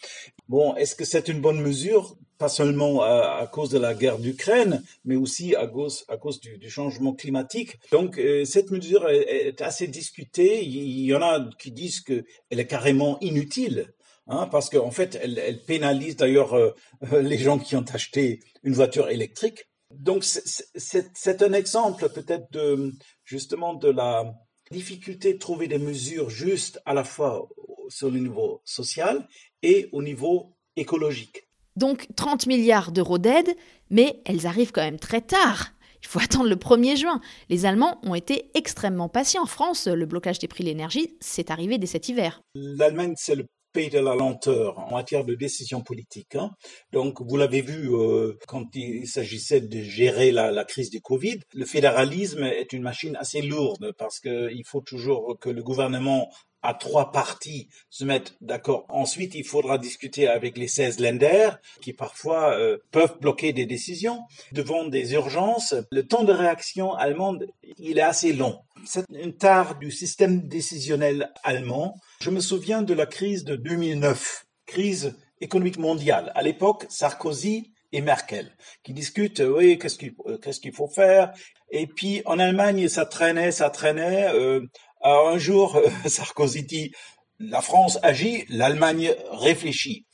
Bon, 0.50 0.76
est-ce 0.76 0.96
que 0.96 1.06
c'est 1.06 1.28
une 1.28 1.40
bonne 1.40 1.62
mesure? 1.62 2.18
Pas 2.38 2.50
seulement 2.50 3.02
à, 3.02 3.48
cause 3.50 3.70
de 3.70 3.80
la 3.80 3.94
guerre 3.94 4.20
d'Ukraine, 4.20 4.84
mais 5.06 5.16
aussi 5.16 5.56
à 5.56 5.68
cause, 5.68 6.06
du, 6.42 6.70
changement 6.70 7.14
climatique. 7.14 7.78
Donc 7.92 8.18
euh, 8.18 8.44
cette 8.44 8.72
mesure 8.72 9.10
est, 9.10 9.62
assez 9.62 9.88
discutée. 9.88 10.66
Il 10.66 11.06
y 11.06 11.16
en 11.16 11.22
a 11.22 11.50
qui 11.58 11.72
disent 11.72 12.02
qu'elle 12.02 12.26
est 12.50 12.68
carrément 12.68 13.18
inutile. 13.22 13.94
Hein, 14.28 14.48
parce 14.52 14.72
qu'en 14.72 14.92
fait, 14.92 15.18
elle, 15.22 15.38
elle 15.38 15.62
pénalise 15.62 16.18
d'ailleurs 16.18 16.56
euh, 16.56 16.74
les 17.22 17.38
gens 17.38 17.60
qui 17.60 17.76
ont 17.76 17.86
acheté 17.94 18.42
une 18.64 18.74
voiture 18.74 19.10
électrique 19.10 19.66
donc 19.92 20.24
c'est 20.24 21.42
un 21.42 21.54
exemple 21.54 22.10
peut-être 22.10 22.52
de 22.52 22.94
justement 23.24 23.74
de 23.74 23.90
la 23.90 24.34
difficulté 24.72 25.34
de 25.34 25.40
trouver 25.40 25.68
des 25.68 25.78
mesures 25.78 26.30
justes 26.30 26.82
à 26.86 26.94
la 26.94 27.04
fois 27.04 27.48
sur 27.90 28.10
le 28.10 28.20
niveau 28.20 28.62
social 28.66 29.28
et 29.62 29.90
au 29.92 30.02
niveau 30.02 30.56
écologique. 30.76 31.48
Donc 31.76 32.08
30 32.16 32.48
milliards 32.48 32.92
d'euros 32.92 33.18
d'aide, 33.18 33.56
mais 33.90 34.22
elles 34.26 34.48
arrivent 34.48 34.72
quand 34.72 34.82
même 34.82 35.00
très 35.00 35.22
tard. 35.22 35.72
Il 36.02 36.08
faut 36.08 36.20
attendre 36.24 36.50
le 36.50 36.56
1er 36.56 36.98
juin. 36.98 37.22
Les 37.50 37.66
Allemands 37.66 38.00
ont 38.04 38.16
été 38.16 38.52
extrêmement 38.54 39.10
patients. 39.10 39.44
En 39.44 39.48
France, 39.48 39.88
le 39.88 40.06
blocage 40.06 40.40
des 40.40 40.48
prix 40.48 40.64
de 40.64 40.70
l'énergie, 40.70 41.16
c'est 41.20 41.52
arrivé 41.52 41.78
dès 41.78 41.88
cet 41.88 42.10
hiver. 42.10 42.42
L'Allemagne, 42.56 43.14
c'est 43.18 43.36
le 43.36 43.46
pays 43.76 43.90
de 43.90 44.00
la 44.00 44.16
lenteur 44.16 44.80
en 44.80 44.96
matière 44.96 45.26
de 45.26 45.36
décision 45.36 45.82
politique. 45.82 46.36
Hein. 46.36 46.52
Donc, 46.94 47.22
vous 47.22 47.36
l'avez 47.36 47.62
vu 47.62 47.94
euh, 47.94 48.38
quand 48.48 48.74
il 48.74 49.06
s'agissait 49.06 49.60
de 49.60 49.82
gérer 49.82 50.32
la, 50.32 50.50
la, 50.50 50.64
crise 50.64 50.90
du 50.90 51.02
Covid, 51.02 51.42
le 51.54 51.66
fédéralisme 51.66 52.44
est 52.44 52.72
une 52.72 52.84
machine 52.84 53.18
assez 53.18 53.42
lourde 53.42 53.94
parce 53.98 54.22
qu'il 54.22 54.64
faut 54.66 54.80
toujours 54.80 55.38
que 55.42 55.50
le 55.50 55.62
gouvernement 55.62 56.30
à 56.66 56.74
trois 56.74 57.12
parties 57.12 57.70
se 57.90 58.04
mettent 58.04 58.36
d'accord. 58.42 58.86
Ensuite, 58.90 59.36
il 59.36 59.46
faudra 59.46 59.78
discuter 59.78 60.28
avec 60.28 60.58
les 60.58 60.68
16 60.68 61.00
lenders 61.00 61.60
qui 61.82 61.94
parfois 61.94 62.58
euh, 62.58 62.78
peuvent 62.92 63.20
bloquer 63.20 63.54
des 63.54 63.66
décisions. 63.66 64.22
Devant 64.52 64.86
des 64.86 65.14
urgences, 65.14 65.76
le 65.92 66.08
temps 66.08 66.24
de 66.24 66.34
réaction 66.34 66.94
allemande, 66.94 67.48
il 67.78 68.00
est 68.00 68.02
assez 68.02 68.34
long. 68.34 68.60
C'est 68.86 69.06
une 69.10 69.36
tare 69.36 69.78
du 69.78 69.92
système 69.92 70.48
décisionnel 70.48 71.32
allemand. 71.44 71.98
Je 72.20 72.30
me 72.30 72.40
souviens 72.40 72.82
de 72.82 72.94
la 72.94 73.06
crise 73.06 73.44
de 73.44 73.56
2009, 73.56 74.46
crise 74.66 75.16
économique 75.42 75.78
mondiale. 75.78 76.32
À 76.36 76.42
l'époque, 76.42 76.86
Sarkozy 76.90 77.72
et 77.92 78.02
Merkel, 78.02 78.52
qui 78.84 78.94
discutent, 78.94 79.40
oui, 79.42 79.78
qu'est-ce 79.78 79.98
qu'il 79.98 80.16
qu'est-ce 80.42 80.60
qu'il 80.60 80.74
faut 80.74 80.88
faire? 80.88 81.32
Et 81.72 81.88
puis 81.88 82.22
en 82.26 82.40
Allemagne, 82.40 82.88
ça 82.88 83.06
traînait, 83.06 83.52
ça 83.52 83.70
traînait. 83.70 84.28
Euh, 84.34 84.62
alors 85.06 85.30
un 85.30 85.38
jour, 85.38 85.80
Sarkozy 86.08 86.64
dit, 86.64 86.92
la 87.40 87.62
France 87.62 88.00
agit, 88.02 88.44
l'Allemagne 88.50 89.14
réfléchit. 89.30 90.08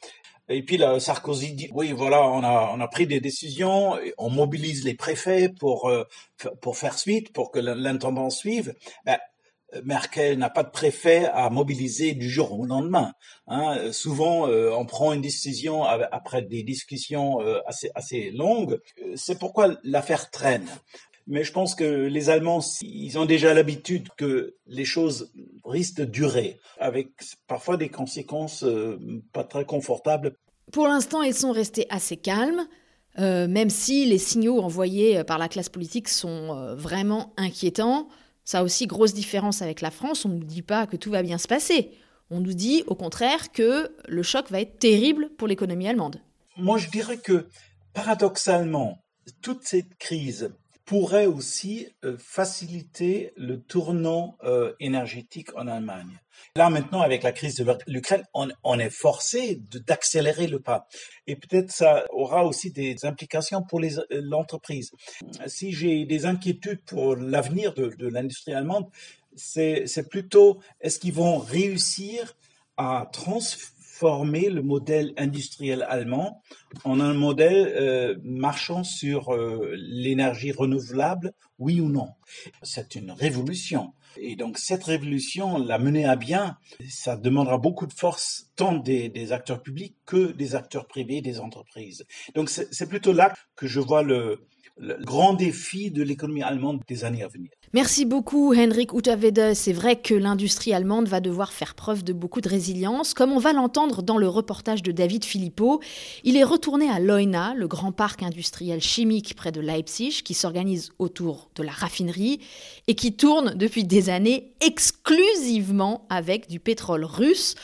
Et 0.50 0.64
puis 0.64 0.82
Sarkozy 1.00 1.54
dit, 1.54 1.70
oui, 1.74 1.94
voilà, 1.94 2.28
on 2.28 2.44
a, 2.44 2.88
pris 2.90 3.08
des 3.08 3.22
décisions, 3.22 3.98
on 4.18 4.30
mobilise 4.30 4.84
les 4.84 4.94
préfets 4.94 5.48
pour, 5.48 5.88
euh, 5.88 6.04
pour 6.62 6.78
faire 6.78 7.00
suite, 7.00 7.32
pour 7.32 7.52
que 7.52 7.60
l'intendant 7.60 8.30
suive. 8.30 8.74
Ben, 9.06 9.18
Merkel 9.86 10.38
n'a 10.38 10.50
pas 10.50 10.64
de 10.64 10.70
préfet 10.70 11.26
à 11.34 11.50
mobiliser 11.50 12.12
du 12.12 12.30
jour 12.30 12.60
au 12.60 12.66
lendemain. 12.66 13.14
Hein. 13.48 13.94
Souvent, 13.94 14.50
euh, 14.50 14.72
on 14.72 14.86
prend 14.86 15.14
une 15.14 15.22
décision 15.22 15.86
après 15.86 16.42
des 16.42 16.64
discussions 16.64 17.40
euh, 17.40 17.62
assez, 17.66 17.90
assez 17.96 18.32
longues. 18.32 18.78
C'est 19.16 19.40
pourquoi 19.40 19.78
l'affaire 19.84 20.30
traîne. 20.30 20.68
Mais 21.32 21.46
je 21.46 21.54
pense 21.54 21.76
que 21.76 21.86
les 21.86 22.30
Allemands, 22.30 22.60
ils 22.82 23.18
ont 23.18 23.24
déjà 23.24 23.54
l'habitude 23.54 24.10
que 24.18 24.58
les 24.66 24.84
choses 24.84 25.32
risquent 25.64 26.00
de 26.00 26.04
durer, 26.04 26.60
avec 26.78 27.08
parfois 27.48 27.78
des 27.78 27.88
conséquences 27.88 28.66
euh, 28.66 29.00
pas 29.32 29.46
très 29.46 29.64
confortables. 29.64 30.36
Pour 30.74 30.90
l'instant, 30.90 31.22
ils 31.22 31.34
sont 31.34 31.54
restés 31.54 31.88
assez 31.90 32.18
calmes. 32.18 32.68
Euh, 33.18 33.48
même 33.48 33.70
si 33.70 34.04
les 34.06 34.18
signaux 34.18 34.60
envoyés 34.60 35.24
par 35.24 35.38
la 35.38 35.48
classe 35.48 35.70
politique 35.70 36.10
sont 36.10 36.54
euh, 36.54 36.76
vraiment 36.76 37.34
inquiétants, 37.38 38.10
ça 38.44 38.60
a 38.60 38.64
aussi 38.64 38.86
grosse 38.86 39.14
différence 39.14 39.62
avec 39.62 39.80
la 39.80 39.90
France. 39.90 40.26
On 40.26 40.30
ne 40.30 40.40
nous 40.40 40.44
dit 40.44 40.64
pas 40.64 40.86
que 40.86 40.98
tout 40.98 41.12
va 41.12 41.24
bien 41.24 41.38
se 41.38 41.48
passer. 41.48 41.92
On 42.30 42.42
nous 42.42 42.54
dit 42.54 42.84
au 42.88 42.96
contraire 42.96 43.54
que 43.54 43.96
le 44.06 44.24
choc 44.24 44.52
va 44.52 44.60
être 44.60 44.80
terrible 44.80 45.30
pour 45.38 45.48
l'économie 45.48 45.88
allemande. 45.88 46.20
Moi, 46.58 46.78
je 46.78 46.90
dirais 46.90 47.18
que 47.18 47.48
paradoxalement, 47.94 48.98
toute 49.42 49.64
cette 49.64 49.96
crise 49.98 50.52
pourrait 50.92 51.26
aussi 51.26 51.88
euh, 52.04 52.18
faciliter 52.20 53.32
le 53.38 53.62
tournant 53.62 54.38
euh, 54.44 54.74
énergétique 54.82 55.56
en 55.56 55.68
Allemagne. 55.68 56.20
Là 56.58 56.70
maintenant, 56.70 57.00
avec 57.00 57.24
la 57.24 57.32
crise 57.32 57.56
de 57.56 57.78
l'Ukraine, 57.88 58.26
on, 58.34 58.78
est 58.78 58.90
forcé 58.90 59.62
d'accélérer 59.88 60.48
le 60.48 60.60
pas. 60.60 60.90
Et 61.28 61.38
peut-être 61.38 61.72
ça 61.72 62.04
aura 62.10 62.44
aussi 62.44 62.72
des 62.72 63.06
implications 63.06 63.62
pour 63.62 63.80
euh, 63.80 64.04
l'entreprise. 64.10 64.92
si 65.48 65.72
j'ai 65.72 66.04
des 66.04 66.26
inquiétudes 66.26 66.84
pour 66.84 67.16
l'avenir 67.16 67.74
de, 67.74 67.88
de 67.98 68.08
l'industrie 68.10 68.54
allemande, 68.54 68.90
c'est 69.38 70.10
plutôt 70.10 70.60
est-ce 70.82 71.00
qu'ils 71.00 71.14
vont 71.14 71.38
réussir 71.38 72.36
à 72.76 73.08
transformer 73.14 73.81
former 74.02 74.50
le 74.50 74.64
modèle 74.64 75.14
industriel 75.16 75.86
allemand 75.88 76.42
en 76.86 77.00
un 77.00 77.14
modèle 77.14 77.72
euh, 77.80 78.16
marchant 78.24 78.84
sur 78.84 79.32
euh, 79.32 79.76
l'énergie 79.76 80.52
renouvelable, 80.52 81.34
oui 81.60 81.80
ou 81.82 81.88
non. 81.88 82.10
C'est 82.64 82.96
une 82.96 83.12
révolution. 83.12 83.94
Et 84.18 84.36
donc 84.36 84.58
cette 84.58 84.86
révolution, 84.86 85.60
la 85.60 85.78
mener 85.78 86.06
à 86.06 86.16
bien, 86.16 86.58
ça 86.90 87.16
demandera 87.16 87.60
beaucoup 87.60 87.86
de 87.86 87.94
force 87.94 88.50
tant 88.56 88.74
des, 88.74 89.32
acteurs 89.32 89.62
publics 89.62 89.98
que 90.08 90.32
des 90.32 90.56
acteurs 90.56 90.88
privés, 90.88 91.22
des 91.22 91.40
entreprises. 91.40 92.04
Donc 92.34 92.50
c'est 92.50 92.90
plutôt 92.90 93.14
là 93.14 93.32
que 93.56 93.68
je 93.68 93.80
vois 93.80 94.02
le 94.02 94.48
grand 95.02 95.36
défi 95.36 95.92
de 95.92 96.02
l'économie 96.02 96.42
allemande 96.42 96.82
des 96.88 97.04
années 97.04 97.24
à 97.24 97.28
venir. 97.28 97.52
Merci 97.74 98.04
beaucoup 98.04 98.54
Henrik 98.54 98.92
Utavede. 98.92 99.54
C'est 99.54 99.72
vrai 99.72 99.96
que 99.96 100.14
l'industrie 100.14 100.74
allemande 100.74 101.08
va 101.08 101.22
devoir 101.22 101.54
faire 101.54 101.74
preuve 101.74 102.04
de 102.04 102.12
beaucoup 102.12 102.42
de 102.42 102.50
résilience, 102.50 103.14
comme 103.14 103.32
on 103.32 103.40
va 103.40 103.54
l'entendre 103.54 104.02
dans 104.02 104.18
le 104.18 104.28
reportage 104.28 104.84
de 104.84 104.92
David 104.92 105.24
Philippot. 105.24 105.80
Il 106.26 106.36
est 106.36 106.44
retourné 106.44 106.90
à 106.90 107.00
Leuna, 107.00 107.54
le 107.56 107.70
grand 107.70 107.94
parc 107.94 108.24
industriel 108.24 108.82
chimique 108.82 109.36
près 109.38 109.54
de 109.54 109.62
Leipzig, 109.62 110.22
qui 110.26 110.34
s'organise 110.34 110.92
autour 111.00 111.50
de 111.56 111.64
la 111.64 111.72
raffinerie 111.72 112.42
et 112.88 112.96
qui 112.96 113.16
tourne 113.16 113.54
depuis 113.56 113.86
des 113.86 114.10
années 114.10 114.52
exclusivement 114.60 116.06
avec 116.10 116.50
du 116.50 116.60
pétrole 116.60 117.06
russe. 117.06 117.56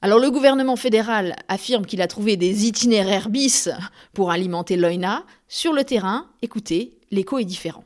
Alors 0.00 0.18
le 0.18 0.30
gouvernement 0.30 0.76
fédéral 0.76 1.36
affirme 1.48 1.84
qu'il 1.84 2.00
a 2.00 2.06
trouvé 2.06 2.38
des 2.38 2.66
itinéraires 2.66 3.28
bis 3.28 3.68
pour 4.14 4.30
alimenter 4.30 4.78
l'OINA. 4.78 5.26
Sur 5.46 5.74
le 5.74 5.84
terrain, 5.84 6.30
écoutez, 6.40 6.96
l'écho 7.10 7.38
est 7.38 7.44
différent. 7.44 7.84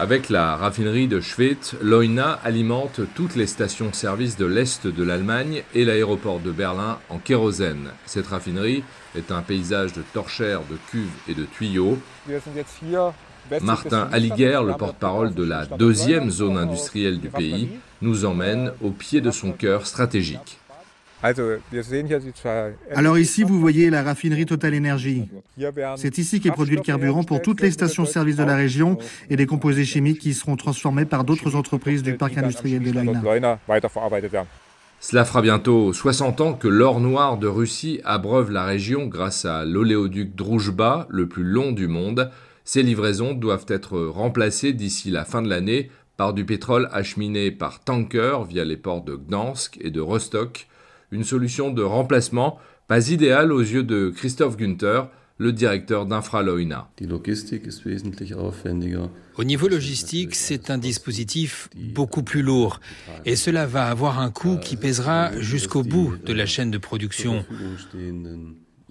Avec 0.00 0.28
la 0.28 0.56
raffinerie 0.56 1.06
de 1.06 1.20
Schwedt, 1.20 1.76
l'OINA 1.80 2.40
alimente 2.42 3.00
toutes 3.14 3.36
les 3.36 3.46
stations-service 3.46 4.36
de 4.36 4.44
l'Est 4.44 4.88
de 4.88 5.04
l'Allemagne 5.04 5.62
et 5.72 5.84
l'aéroport 5.84 6.40
de 6.40 6.50
Berlin 6.50 6.98
en 7.10 7.18
kérosène. 7.18 7.90
Cette 8.04 8.26
raffinerie 8.26 8.82
est 9.14 9.30
un 9.30 9.40
paysage 9.40 9.92
de 9.92 10.02
torchères, 10.12 10.62
de 10.68 10.76
cuves 10.90 11.14
et 11.28 11.34
de 11.34 11.44
tuyaux. 11.44 11.96
Martin 13.62 14.08
Alliguer, 14.10 14.58
le 14.66 14.74
porte-parole 14.76 15.32
de 15.32 15.44
la 15.44 15.64
deuxième 15.64 16.28
zone 16.28 16.58
industrielle 16.58 17.20
du 17.20 17.28
pays, 17.28 17.68
nous 18.02 18.24
emmène 18.24 18.72
au 18.82 18.90
pied 18.90 19.20
de 19.20 19.30
son 19.30 19.52
cœur 19.52 19.86
stratégique. 19.86 20.58
Alors 22.94 23.18
ici, 23.18 23.44
vous 23.44 23.58
voyez 23.58 23.88
la 23.88 24.02
raffinerie 24.02 24.44
Total 24.44 24.76
Energy. 24.76 25.26
C'est 25.96 26.18
ici 26.18 26.38
qu'est 26.38 26.50
produit 26.50 26.76
le 26.76 26.82
carburant 26.82 27.24
pour 27.24 27.40
toutes 27.40 27.62
les 27.62 27.70
stations-service 27.70 28.36
de 28.36 28.44
la 28.44 28.56
région 28.56 28.98
et 29.30 29.36
des 29.36 29.46
composés 29.46 29.86
chimiques 29.86 30.18
qui 30.18 30.34
seront 30.34 30.56
transformés 30.56 31.06
par 31.06 31.24
d'autres 31.24 31.56
entreprises 31.56 32.02
du 32.02 32.18
parc 32.18 32.36
industriel 32.36 32.82
de 32.82 32.90
Leuna. 32.90 33.22
Cela 35.00 35.24
fera 35.24 35.40
bientôt 35.40 35.94
60 35.94 36.40
ans 36.42 36.52
que 36.52 36.68
l'or 36.68 37.00
noir 37.00 37.38
de 37.38 37.46
Russie 37.46 38.00
abreuve 38.04 38.50
la 38.50 38.64
région 38.64 39.06
grâce 39.06 39.46
à 39.46 39.64
l'oléoduc 39.64 40.34
Druzhba, 40.34 41.06
le 41.08 41.26
plus 41.26 41.44
long 41.44 41.72
du 41.72 41.88
monde, 41.88 42.30
ces 42.64 42.82
livraisons 42.82 43.32
doivent 43.32 43.66
être 43.68 43.98
remplacées 43.98 44.74
d'ici 44.74 45.10
la 45.10 45.24
fin 45.24 45.40
de 45.40 45.48
l'année 45.48 45.90
par 46.18 46.34
du 46.34 46.44
pétrole 46.44 46.88
acheminé 46.92 47.50
par 47.50 47.82
tanker 47.82 48.44
via 48.46 48.64
les 48.64 48.76
ports 48.76 49.02
de 49.02 49.16
Gdansk 49.16 49.78
et 49.80 49.90
de 49.90 50.00
Rostock, 50.00 50.68
une 51.10 51.24
solution 51.24 51.70
de 51.70 51.82
remplacement 51.82 52.58
pas 52.86 53.08
idéale 53.10 53.52
aux 53.52 53.60
yeux 53.60 53.82
de 53.82 54.12
Christophe 54.14 54.56
Günther, 54.56 55.08
le 55.38 55.52
directeur 55.52 56.06
d'Infraloina. 56.06 56.90
Au 59.36 59.44
niveau 59.44 59.68
logistique, 59.68 60.34
c'est 60.34 60.70
un 60.70 60.78
dispositif 60.78 61.68
beaucoup 61.74 62.22
plus 62.22 62.42
lourd 62.42 62.80
et 63.24 63.34
cela 63.34 63.66
va 63.66 63.86
avoir 63.86 64.20
un 64.20 64.30
coût 64.30 64.58
qui 64.58 64.76
pèsera 64.76 65.36
jusqu'au 65.40 65.82
bout 65.82 66.14
de 66.24 66.32
la 66.32 66.46
chaîne 66.46 66.70
de 66.70 66.78
production. 66.78 67.44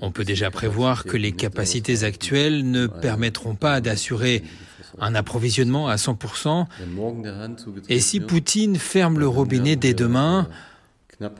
On 0.01 0.11
peut 0.11 0.25
déjà 0.25 0.51
prévoir 0.51 1.05
que 1.05 1.15
les 1.15 1.31
capacités 1.31 2.03
actuelles 2.03 2.69
ne 2.69 2.87
permettront 2.87 3.55
pas 3.55 3.79
d'assurer 3.79 4.43
un 4.99 5.15
approvisionnement 5.15 5.87
à 5.87 5.95
100%. 5.95 6.65
Et 7.87 7.99
si 8.01 8.19
Poutine 8.19 8.75
ferme 8.75 9.17
le 9.17 9.27
robinet 9.27 9.77
dès 9.77 9.93
demain, 9.93 10.49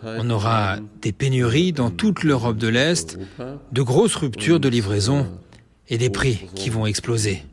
on 0.03 0.29
aura 0.29 0.77
des 1.01 1.11
pénuries 1.11 1.73
dans 1.73 1.89
toute 1.89 2.23
l'Europe 2.23 2.57
de 2.57 2.67
l'Est, 2.67 3.17
de 3.71 3.81
grosses 3.81 4.15
ruptures 4.15 4.59
de 4.59 4.69
livraison 4.69 5.27
et 5.89 5.97
des 5.97 6.09
prix 6.09 6.47
qui 6.55 6.69
vont 6.69 6.85
exploser. 6.85 7.43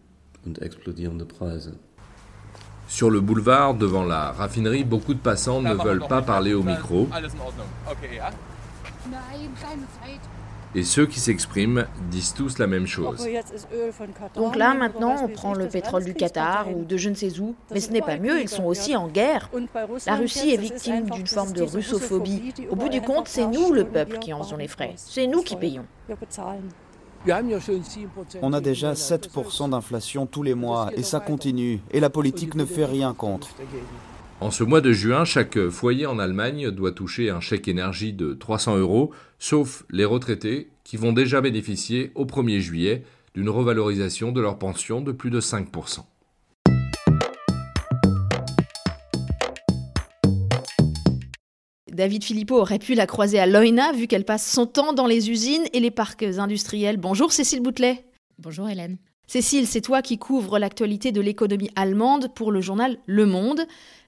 Sur 2.88 3.10
le 3.10 3.20
boulevard, 3.20 3.74
devant 3.74 4.04
la 4.04 4.32
raffinerie, 4.32 4.84
beaucoup 4.84 5.14
de 5.14 5.20
passants 5.20 5.62
ne 5.62 5.74
veulent 5.74 6.06
pas 6.08 6.22
parler 6.22 6.54
au 6.54 6.62
micro. 6.62 7.08
Et 10.74 10.84
ceux 10.84 11.06
qui 11.06 11.18
s'expriment 11.18 11.86
disent 12.10 12.32
tous 12.32 12.58
la 12.58 12.66
même 12.66 12.86
chose. 12.86 13.26
Donc 14.36 14.56
là, 14.56 14.74
maintenant, 14.74 15.16
on 15.22 15.28
prend 15.28 15.54
le 15.54 15.66
pétrole 15.66 16.04
du 16.04 16.14
Qatar 16.14 16.68
ou 16.74 16.84
de 16.84 16.96
je 16.96 17.08
ne 17.08 17.14
sais 17.14 17.40
où, 17.40 17.54
mais 17.72 17.80
ce 17.80 17.90
n'est 17.90 18.02
pas 18.02 18.18
mieux, 18.18 18.40
ils 18.40 18.48
sont 18.48 18.64
aussi 18.64 18.96
en 18.96 19.08
guerre. 19.08 19.50
La 20.06 20.16
Russie 20.16 20.52
est 20.52 20.56
victime 20.56 21.10
d'une 21.10 21.26
forme 21.26 21.52
de 21.52 21.62
russophobie. 21.62 22.52
Au 22.70 22.76
bout 22.76 22.88
du 22.88 23.00
compte, 23.00 23.28
c'est 23.28 23.46
nous, 23.46 23.72
le 23.72 23.84
peuple, 23.84 24.18
qui 24.18 24.32
en 24.32 24.42
faisons 24.42 24.56
les 24.56 24.68
frais. 24.68 24.92
C'est 24.96 25.26
nous 25.26 25.42
qui 25.42 25.56
payons. 25.56 25.86
On 28.40 28.52
a 28.52 28.60
déjà 28.60 28.94
7% 28.94 29.70
d'inflation 29.70 30.26
tous 30.26 30.42
les 30.42 30.54
mois 30.54 30.90
et 30.94 31.02
ça 31.02 31.20
continue. 31.20 31.80
Et 31.90 32.00
la 32.00 32.10
politique 32.10 32.54
ne 32.54 32.64
fait 32.64 32.86
rien 32.86 33.12
contre. 33.12 33.48
En 34.40 34.50
ce 34.50 34.64
mois 34.64 34.80
de 34.80 34.90
juin, 34.90 35.26
chaque 35.26 35.68
foyer 35.68 36.06
en 36.06 36.18
Allemagne 36.18 36.70
doit 36.70 36.92
toucher 36.92 37.28
un 37.28 37.40
chèque 37.40 37.68
énergie 37.68 38.14
de 38.14 38.32
300 38.32 38.78
euros, 38.78 39.12
sauf 39.38 39.84
les 39.90 40.06
retraités 40.06 40.70
qui 40.82 40.96
vont 40.96 41.12
déjà 41.12 41.42
bénéficier 41.42 42.10
au 42.14 42.24
1er 42.24 42.58
juillet 42.58 43.04
d'une 43.34 43.50
revalorisation 43.50 44.32
de 44.32 44.40
leur 44.40 44.58
pension 44.58 45.02
de 45.02 45.12
plus 45.12 45.28
de 45.28 45.42
5%. 45.42 46.04
David 51.92 52.24
Philippot 52.24 52.56
aurait 52.56 52.78
pu 52.78 52.94
la 52.94 53.06
croiser 53.06 53.38
à 53.38 53.46
Leuna 53.46 53.92
vu 53.92 54.06
qu'elle 54.06 54.24
passe 54.24 54.50
son 54.50 54.64
temps 54.64 54.94
dans 54.94 55.06
les 55.06 55.28
usines 55.28 55.66
et 55.74 55.80
les 55.80 55.90
parcs 55.90 56.22
industriels. 56.22 56.96
Bonjour 56.96 57.30
Cécile 57.30 57.60
Boutelet. 57.60 58.06
Bonjour 58.38 58.70
Hélène. 58.70 58.96
Cécile, 59.30 59.68
c'est 59.68 59.80
toi 59.80 60.02
qui 60.02 60.18
couvres 60.18 60.58
l'actualité 60.58 61.12
de 61.12 61.20
l'économie 61.20 61.70
allemande 61.76 62.34
pour 62.34 62.50
le 62.50 62.60
journal 62.60 62.98
Le 63.06 63.26
Monde. 63.26 63.60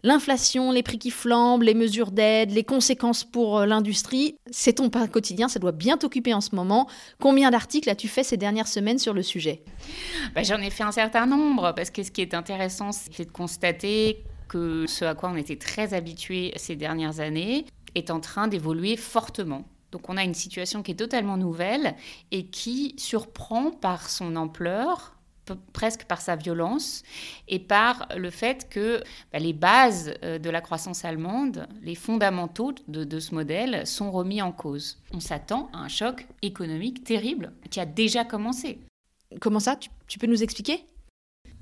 L'inflation, 0.02 0.72
les 0.72 0.82
prix 0.82 0.98
qui 0.98 1.12
flambent, 1.12 1.62
les 1.62 1.74
mesures 1.74 2.10
d'aide, 2.10 2.50
les 2.50 2.64
conséquences 2.64 3.22
pour 3.22 3.60
euh, 3.60 3.66
l'industrie, 3.66 4.34
c'est 4.50 4.72
ton 4.72 4.90
pain 4.90 5.06
quotidien, 5.06 5.46
ça 5.46 5.60
doit 5.60 5.70
bien 5.70 5.96
t'occuper 5.96 6.34
en 6.34 6.40
ce 6.40 6.56
moment. 6.56 6.88
Combien 7.20 7.52
d'articles 7.52 7.88
as-tu 7.88 8.08
fait 8.08 8.24
ces 8.24 8.36
dernières 8.36 8.66
semaines 8.66 8.98
sur 8.98 9.14
le 9.14 9.22
sujet? 9.22 9.62
Bah, 10.34 10.42
J'en 10.42 10.58
ai 10.58 10.70
fait 10.70 10.82
un 10.82 10.90
certain 10.90 11.26
nombre, 11.26 11.72
parce 11.76 11.90
que 11.90 12.02
ce 12.02 12.10
qui 12.10 12.20
est 12.20 12.34
intéressant, 12.34 12.90
c'est 12.90 13.26
de 13.26 13.30
constater 13.30 14.24
que 14.48 14.88
ce 14.88 15.04
à 15.04 15.14
quoi 15.14 15.30
on 15.30 15.36
était 15.36 15.54
très 15.54 15.94
habitué 15.94 16.52
ces 16.56 16.74
dernières 16.74 17.20
années 17.20 17.66
est 17.94 18.10
en 18.10 18.18
train 18.18 18.48
d'évoluer 18.48 18.96
fortement. 18.96 19.62
Donc 19.92 20.08
on 20.08 20.16
a 20.16 20.24
une 20.24 20.34
situation 20.34 20.82
qui 20.82 20.92
est 20.92 20.96
totalement 20.96 21.36
nouvelle 21.36 21.94
et 22.30 22.46
qui 22.46 22.94
surprend 22.98 23.70
par 23.70 24.08
son 24.08 24.36
ampleur 24.36 25.16
presque 25.72 26.04
par 26.04 26.20
sa 26.20 26.36
violence 26.36 27.02
et 27.48 27.58
par 27.58 28.08
le 28.16 28.30
fait 28.30 28.68
que 28.68 29.02
bah, 29.32 29.38
les 29.38 29.52
bases 29.52 30.14
euh, 30.22 30.38
de 30.38 30.50
la 30.50 30.60
croissance 30.60 31.04
allemande, 31.04 31.66
les 31.82 31.94
fondamentaux 31.94 32.72
de, 32.88 33.20
ce 33.20 33.34
modèle 33.34 33.86
sont 33.86 34.10
remis 34.10 34.42
en 34.42 34.52
cause. 34.52 34.98
On 35.12 35.20
s'attend 35.20 35.68
à 35.72 35.78
un 35.78 35.88
choc 35.88 36.26
économique 36.42 37.04
terrible 37.04 37.52
qui 37.70 37.80
a 37.80 37.86
déjà 37.86 38.24
commencé. 38.24 38.78
Comment 39.40 39.60
ça? 39.60 39.76
Tu 40.06 40.18
peux 40.18 40.26
nous 40.26 40.42
expliquer? 40.42 40.84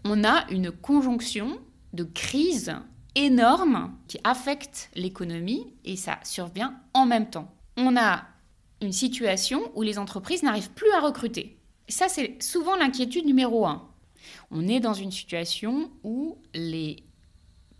On 0.05 0.25
a 0.25 0.49
une 0.51 0.71
conjonction 0.71 1.61
de 1.93 2.05
crises 2.05 2.75
énormes 3.15 3.95
qui 4.09 4.19
affectent 4.25 4.91
l'économie 4.95 5.75
et 5.85 5.97
ça 5.97 6.19
survient 6.23 6.75
en 6.95 7.07
même 7.07 7.29
temps. 7.29 7.53
On 7.83 7.97
a 7.97 8.27
une 8.83 8.93
situation 8.93 9.73
où 9.75 9.81
les 9.81 9.99
entreprises 9.99 10.43
n'arrivent 10.43 10.73
plus 10.73 10.91
à 10.93 11.01
recruter. 11.01 11.57
ça, 11.89 12.09
c'est 12.09 12.43
souvent 12.43 12.77
l'inquiétude 12.77 13.25
numéro 13.25 13.67
un. 13.67 13.89
On 14.51 14.69
est 14.69 14.81
dans 14.81 14.93
une 14.93 15.11
situation 15.11 15.91
où 16.05 16.37
les 16.53 17.03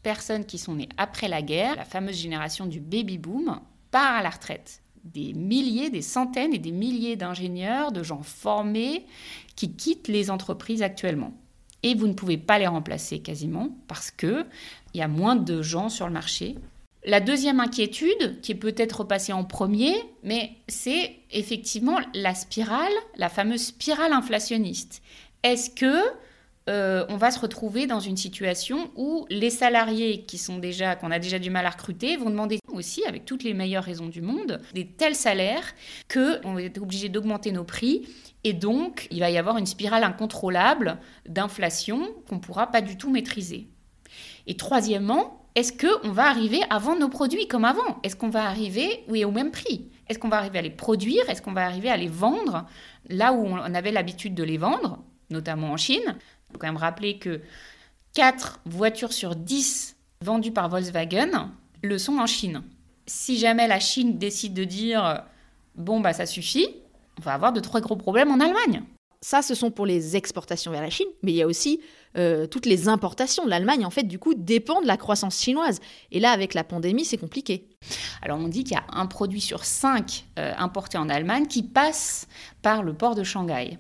personnes 0.03 0.47
qui 0.47 0.57
sont 0.57 0.77
nées 0.77 0.89
après 0.97 1.29
la 1.29 1.43
guerre, 1.43 1.77
la 1.77 1.85
fameuse 1.85 2.17
génération 2.17 2.65
du 2.65 2.81
baby-boom, 2.81 3.61
part 3.91 4.17
à 4.17 4.23
la 4.23 4.31
retraite. 4.31 4.83
Des 5.05 5.35
milliers, 5.35 5.91
des 5.91 6.03
centaines 6.03 6.55
et 6.55 6.59
des 6.59 6.73
milliers 6.73 7.17
d'ingénieurs, 7.17 7.93
de 7.93 8.03
gens 8.03 8.23
formés 8.23 9.05
qui 9.57 9.77
quittent 9.77 10.09
les 10.09 10.31
entreprises 10.31 10.83
actuellement. 10.83 11.35
Et 11.83 11.95
vous 11.95 12.07
ne 12.07 12.15
pouvez 12.15 12.39
pas 12.39 12.59
les 12.59 12.67
remplacer 12.67 13.21
quasiment 13.21 13.77
parce 13.87 14.11
qu'il 14.11 14.47
y 14.95 15.03
a 15.03 15.09
moins 15.09 15.37
de 15.37 15.61
gens 15.61 15.91
sur 15.91 16.07
le 16.07 16.13
marché 16.15 16.57
la 17.05 17.21
deuxième 17.21 17.61
inquiétude, 17.61 18.41
qui 18.43 18.53
est 18.53 18.57
peut-être 18.57 19.01
repassée 19.01 19.33
en 19.33 19.45
premier, 19.45 19.95
mais 20.23 20.53
c'est 20.69 21.17
effectivement 21.31 21.99
la 22.15 22.35
spirale, 22.35 22.93
la 23.17 23.29
fameuse 23.29 23.67
spirale 23.67 24.13
inflationniste. 24.13 25.03
Est-ce 25.43 25.71
que 25.71 26.03
euh, 26.69 27.07
on 27.09 27.17
va 27.17 27.31
se 27.31 27.41
retrouver 27.41 27.87
dans 27.87 28.01
une 28.01 28.19
situation 28.19 28.91
où 28.95 29.27
les 29.31 29.49
salariés 29.49 30.23
qui 30.23 30.37
sont 30.37 30.59
déjà 30.59 30.95
qu'on 30.95 31.11
a 31.11 31.19
déjà 31.19 31.39
du 31.39 31.49
mal 31.49 31.65
à 31.65 31.71
recruter 31.71 32.17
vont 32.17 32.29
demander 32.29 32.59
aussi, 32.69 33.05
avec 33.07 33.25
toutes 33.25 33.45
les 33.45 33.55
meilleures 33.55 33.83
raisons 33.83 34.09
du 34.09 34.21
monde, 34.21 34.61
des 34.75 34.87
tels 34.87 35.15
salaires 35.15 35.75
qu'on 36.13 36.55
va 36.55 36.63
être 36.63 36.83
obligé 36.83 37.09
d'augmenter 37.09 37.51
nos 37.51 37.65
prix 37.65 38.07
et 38.45 38.53
donc 38.53 39.09
il 39.11 39.21
va 39.21 39.31
y 39.31 39.39
avoir 39.39 39.57
une 39.57 39.67
spirale 39.67 40.05
incontrôlable 40.05 40.99
d'inflation 41.27 42.09
qu'on 42.29 42.37
ne 42.37 42.41
pourra 42.41 42.67
pas 42.67 42.83
du 42.83 42.97
tout 42.97 43.11
maîtriser. 43.11 43.69
Et 44.47 44.57
troisièmement, 44.57 45.40
est-ce 45.55 45.73
qu'on 45.73 46.11
va 46.11 46.29
arriver 46.29 46.61
à 46.71 46.79
vendre 46.79 47.01
nos 47.01 47.09
produits 47.09 47.49
comme 47.49 47.65
avant? 47.65 47.99
Est-ce 48.03 48.17
qu'on 48.17 48.31
va 48.31 48.45
arriver, 48.45 49.05
oui, 49.09 49.25
au 49.25 49.31
même 49.31 49.51
prix? 49.51 49.91
Est-ce 50.09 50.19
qu'on 50.19 50.29
va 50.29 50.39
arriver 50.39 50.59
à 50.59 50.63
les 50.63 50.71
produire? 50.71 51.29
Est-ce 51.29 51.43
qu'on 51.43 51.53
va 51.53 51.65
arriver 51.65 51.91
à 51.91 51.97
les 51.97 52.09
vendre? 52.09 52.67
Là 53.09 53.33
où 53.33 53.47
on 53.47 53.75
avait 53.75 53.93
l'habitude 53.93 54.35
de 54.35 54.45
les 54.45 54.59
vendre, 54.59 55.03
notamment 55.31 55.73
en 55.73 55.77
Chine. 55.77 56.03
Il 56.07 56.53
faut 56.53 56.59
quand 56.59 56.67
même 56.67 56.77
rappeler 56.77 57.19
que 57.19 57.41
4 58.15 58.61
voitures 58.65 59.13
sur 59.13 59.37
10 59.37 59.97
vendues 60.23 60.53
par 60.53 60.69
Volkswagen 60.69 61.51
le 61.83 61.99
sont 61.99 62.19
en 62.19 62.27
Chine. 62.27 62.63
Si 63.07 63.39
jamais 63.39 63.67
la 63.67 63.81
Chine 63.81 64.19
décide 64.19 64.55
de 64.55 64.65
dire 64.65 65.25
bon, 65.75 66.01
bah 66.01 66.13
ça 66.13 66.27
suffit, 66.27 66.69
on 67.19 67.23
va 67.23 67.35
avoir 67.35 67.53
de 67.53 67.61
très 67.61 67.81
gros 67.81 67.97
problèmes 67.97 68.31
en 68.31 68.41
Allemagne. 68.41 68.83
Ça, 69.23 69.43
ce 69.43 69.55
sont 69.55 69.71
pour 69.71 69.85
les 69.85 70.17
exportations 70.17 70.73
vers 70.73 70.81
la 70.81 70.89
Chine, 70.89 71.09
mais 71.23 71.33
il 71.33 71.37
y 71.37 71.43
a 71.43 71.47
aussi 71.47 71.81
euh, 72.17 72.47
toutes 72.47 72.65
les 72.65 72.89
importations. 72.89 73.47
L'Allemagne, 73.47 73.85
en 73.85 73.91
fait, 73.91 74.05
du 74.05 74.19
coup, 74.19 74.33
dépend 74.33 74.81
de 74.81 74.87
la 74.87 74.97
croissance 74.97 75.39
chinoise. 75.39 75.81
Et 76.11 76.21
là, 76.21 76.31
avec 76.31 76.55
la 76.55 76.65
pandémie, 76.65 77.05
c'est 77.05 77.19
compliqué. 77.19 77.69
Alors, 78.23 78.39
on 78.39 78.49
dit 78.49 78.65
qu'il 78.65 78.73
y 78.73 78.81
a 78.81 78.87
un 78.89 79.05
produit 79.05 79.43
sur 79.43 79.67
cinq 79.67 80.25
euh, 80.39 80.55
importé 80.57 80.97
en 80.97 81.11
Allemagne 81.11 81.47
qui 81.47 81.63
passe 81.63 82.29
par 82.63 82.83
le 82.83 82.95
port 82.95 83.15
de 83.15 83.23
Shanghai. 83.23 83.77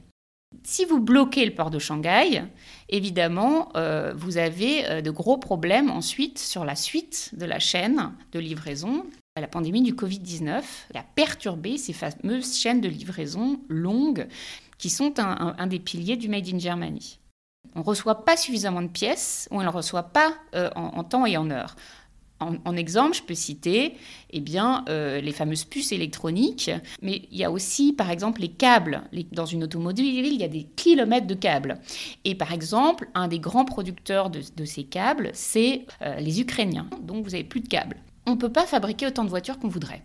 Si 0.63 0.85
vous 0.85 1.01
bloquez 1.01 1.47
le 1.47 1.55
port 1.55 1.71
de 1.71 1.79
Shanghai, 1.79 2.43
évidemment, 2.91 3.71
euh, 3.77 4.13
vous 4.15 4.37
avez 4.37 5.01
de 5.01 5.11
gros 5.11 5.39
problèmes 5.39 5.91
ensuite 5.91 6.39
sur 6.39 6.67
la 6.67 6.77
suite 6.77 7.31
de 7.33 7.47
la 7.47 7.61
chaîne 7.61 8.13
de 8.33 8.41
livraison. 8.41 9.07
La 9.41 9.47
pandémie 9.47 9.83
du 9.83 9.95
Covid-19 9.95 10.63
a 10.95 11.03
perturbé 11.15 11.79
ces 11.79 11.95
fameuses 11.95 12.59
chaînes 12.59 12.81
de 12.81 12.89
livraison 12.89 13.61
longues 13.69 14.27
qui 14.81 14.89
sont 14.89 15.13
un, 15.19 15.67
des 15.67 15.79
piliers 15.79 16.17
du 16.17 16.29
Made 16.29 16.49
in 16.49 16.59
Germany. 16.59 17.21
On 17.77 17.81
ne 17.81 17.85
reçoit 17.85 18.25
pas 18.25 18.39
suffisamment 18.39 18.81
de 18.81 18.89
pièces 18.89 19.47
ou 19.51 19.57
on 19.57 19.59
ne 19.59 19.65
le 19.65 19.71
reçoit 19.71 20.05
pas 20.05 20.33
euh, 20.55 20.71
en, 20.75 21.05
temps 21.05 21.27
et 21.27 21.37
en 21.37 21.51
heure. 21.51 21.77
En, 22.41 22.75
exemple, 22.75 23.15
je 23.15 23.23
peux 23.23 23.35
citer 23.35 23.99
eh 24.31 24.41
bien, 24.41 24.87
euh, 24.89 25.21
les 25.21 25.33
fameuses 25.33 25.65
puces 25.65 25.93
électroniques, 25.93 26.71
mais 27.03 27.29
il 27.31 27.37
y 27.37 27.45
a 27.45 27.51
aussi, 27.51 27.93
par 27.93 28.11
exemple, 28.11 28.41
les 28.41 28.49
câbles. 28.49 29.03
dans 29.33 29.45
une 29.45 29.65
automobile, 29.65 30.25
il 30.27 30.41
y 30.41 30.45
a 30.45 30.49
des 30.49 30.65
kilomètres 30.65 31.27
de 31.27 31.35
câbles. 31.35 31.79
Et 32.25 32.35
par 32.35 32.55
exemple, 32.55 33.11
un 33.15 33.29
des 33.29 33.39
grands 33.39 33.67
producteurs 33.67 34.31
de, 34.31 34.65
ces 34.65 34.85
câbles, 34.85 35.31
c'est 35.35 35.85
euh, 36.01 36.19
les 36.21 36.41
Ukrainiens. 36.41 36.89
Donc, 37.03 37.25
vous 37.25 37.33
n'avez 37.33 37.45
plus 37.45 37.61
de 37.61 37.69
câbles. 37.69 37.99
On 38.25 38.31
ne 38.31 38.37
peut 38.37 38.53
pas 38.53 38.65
fabriquer 38.65 39.07
autant 39.07 39.25
de 39.25 39.29
voitures 39.29 39.59
qu'on 39.59 39.69
voudrait. 39.69 40.03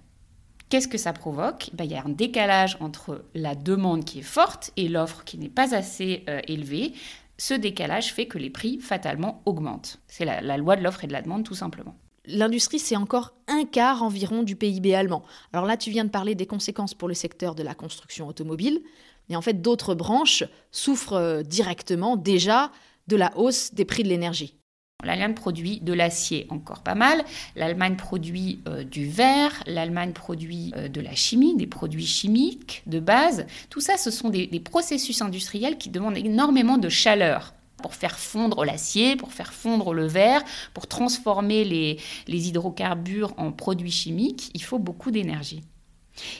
Qu'est-ce 0.69 0.87
que 0.87 0.97
ça 0.97 1.13
provoque 1.13 1.69
ben, 1.73 1.83
Il 1.83 1.91
y 1.91 1.95
a 1.95 2.03
un 2.03 2.09
décalage 2.09 2.77
entre 2.79 3.25
la 3.33 3.55
demande 3.55 4.03
qui 4.03 4.19
est 4.19 4.23
forte 4.23 4.71
et 4.77 4.87
l'offre 4.87 5.23
qui 5.23 5.37
n'est 5.37 5.49
pas 5.49 5.75
assez 5.75 6.23
élevée 6.47 6.93
ce 7.37 7.53
décalage 7.53 8.13
fait 8.13 8.27
que 8.27 8.37
les 8.37 8.49
prix 8.49 8.79
fatalement 8.79 9.41
augmentent. 9.45 9.99
C'est 10.07 10.25
la, 10.25 10.57
loi 10.57 10.75
de 10.75 10.83
l'offre 10.83 11.03
et 11.03 11.07
de 11.07 11.13
la 11.13 11.21
demande 11.21 11.43
tout 11.43 11.55
simplement. 11.55 11.95
L'industrie, 12.27 12.79
c'est 12.79 12.95
encore 12.95 13.33
un 13.47 13.65
quart 13.65 14.01
environ 14.01 14.41
du 14.41 14.55
PIB 14.55 14.95
allemand. 14.95 15.23
Alors 15.53 15.65
là, 15.65 15.77
tu 15.77 15.91
viens 15.91 16.05
de 16.05 16.09
parler 16.09 16.33
des 16.33 16.47
conséquences 16.47 16.93
pour 16.93 17.07
le 17.07 17.13
secteur 17.13 17.53
de 17.53 17.61
la 17.61 17.75
construction 17.75 18.27
automobile, 18.27 18.81
mais 19.29 19.35
en 19.35 19.41
fait, 19.41 19.61
d'autres 19.61 19.93
branches 19.93 20.43
souffrent 20.71 21.13
euh, 21.13 21.43
directement 21.43 22.15
déjà 22.15 22.71
de 23.07 23.15
la 23.15 23.37
hausse 23.37 23.73
des 23.73 23.85
prix 23.85 24.03
de 24.03 24.09
l'énergie. 24.09 24.57
L'Allemagne 25.05 25.35
produit 25.35 25.79
de 25.81 25.93
l'acier 25.93 26.47
encore 26.49 26.81
pas 26.81 26.95
mal, 26.95 27.23
l'Allemagne 27.55 27.95
produit 27.95 28.59
euh, 28.67 28.83
du 28.83 29.07
verre, 29.07 29.63
l'Allemagne 29.67 30.13
produit 30.13 30.73
euh, 30.77 30.87
de 30.87 30.99
la 30.99 31.13
chimie, 31.13 31.55
des 31.55 31.67
produits 31.67 32.05
chimiques 32.05 32.81
de 32.87 32.99
base. 32.99 33.45
Tout 33.69 33.81
ça, 33.81 33.97
ce 33.97 34.09
sont 34.09 34.29
des, 34.29 34.47
processus 34.59 35.21
industriels 35.21 35.77
qui 35.77 35.89
demandent 35.89 36.17
énormément 36.17 36.77
de 36.77 36.89
chaleur 36.89 37.53
pour 37.77 37.93
faire 37.93 38.17
fondre 38.17 38.65
l'acier, 38.65 39.15
pour 39.15 39.31
faire 39.31 39.53
fondre 39.53 39.93
le 39.93 40.07
verre, 40.07 40.43
pour 40.73 40.87
transformer 40.87 41.63
les, 41.63 41.99
les 42.27 42.47
hydrocarbures 42.47 43.33
en 43.37 43.51
produits 43.51 43.91
chimiques, 43.91 44.49
il 44.55 44.63
faut 44.63 44.79
beaucoup 44.79 45.11
d'énergie. 45.11 45.61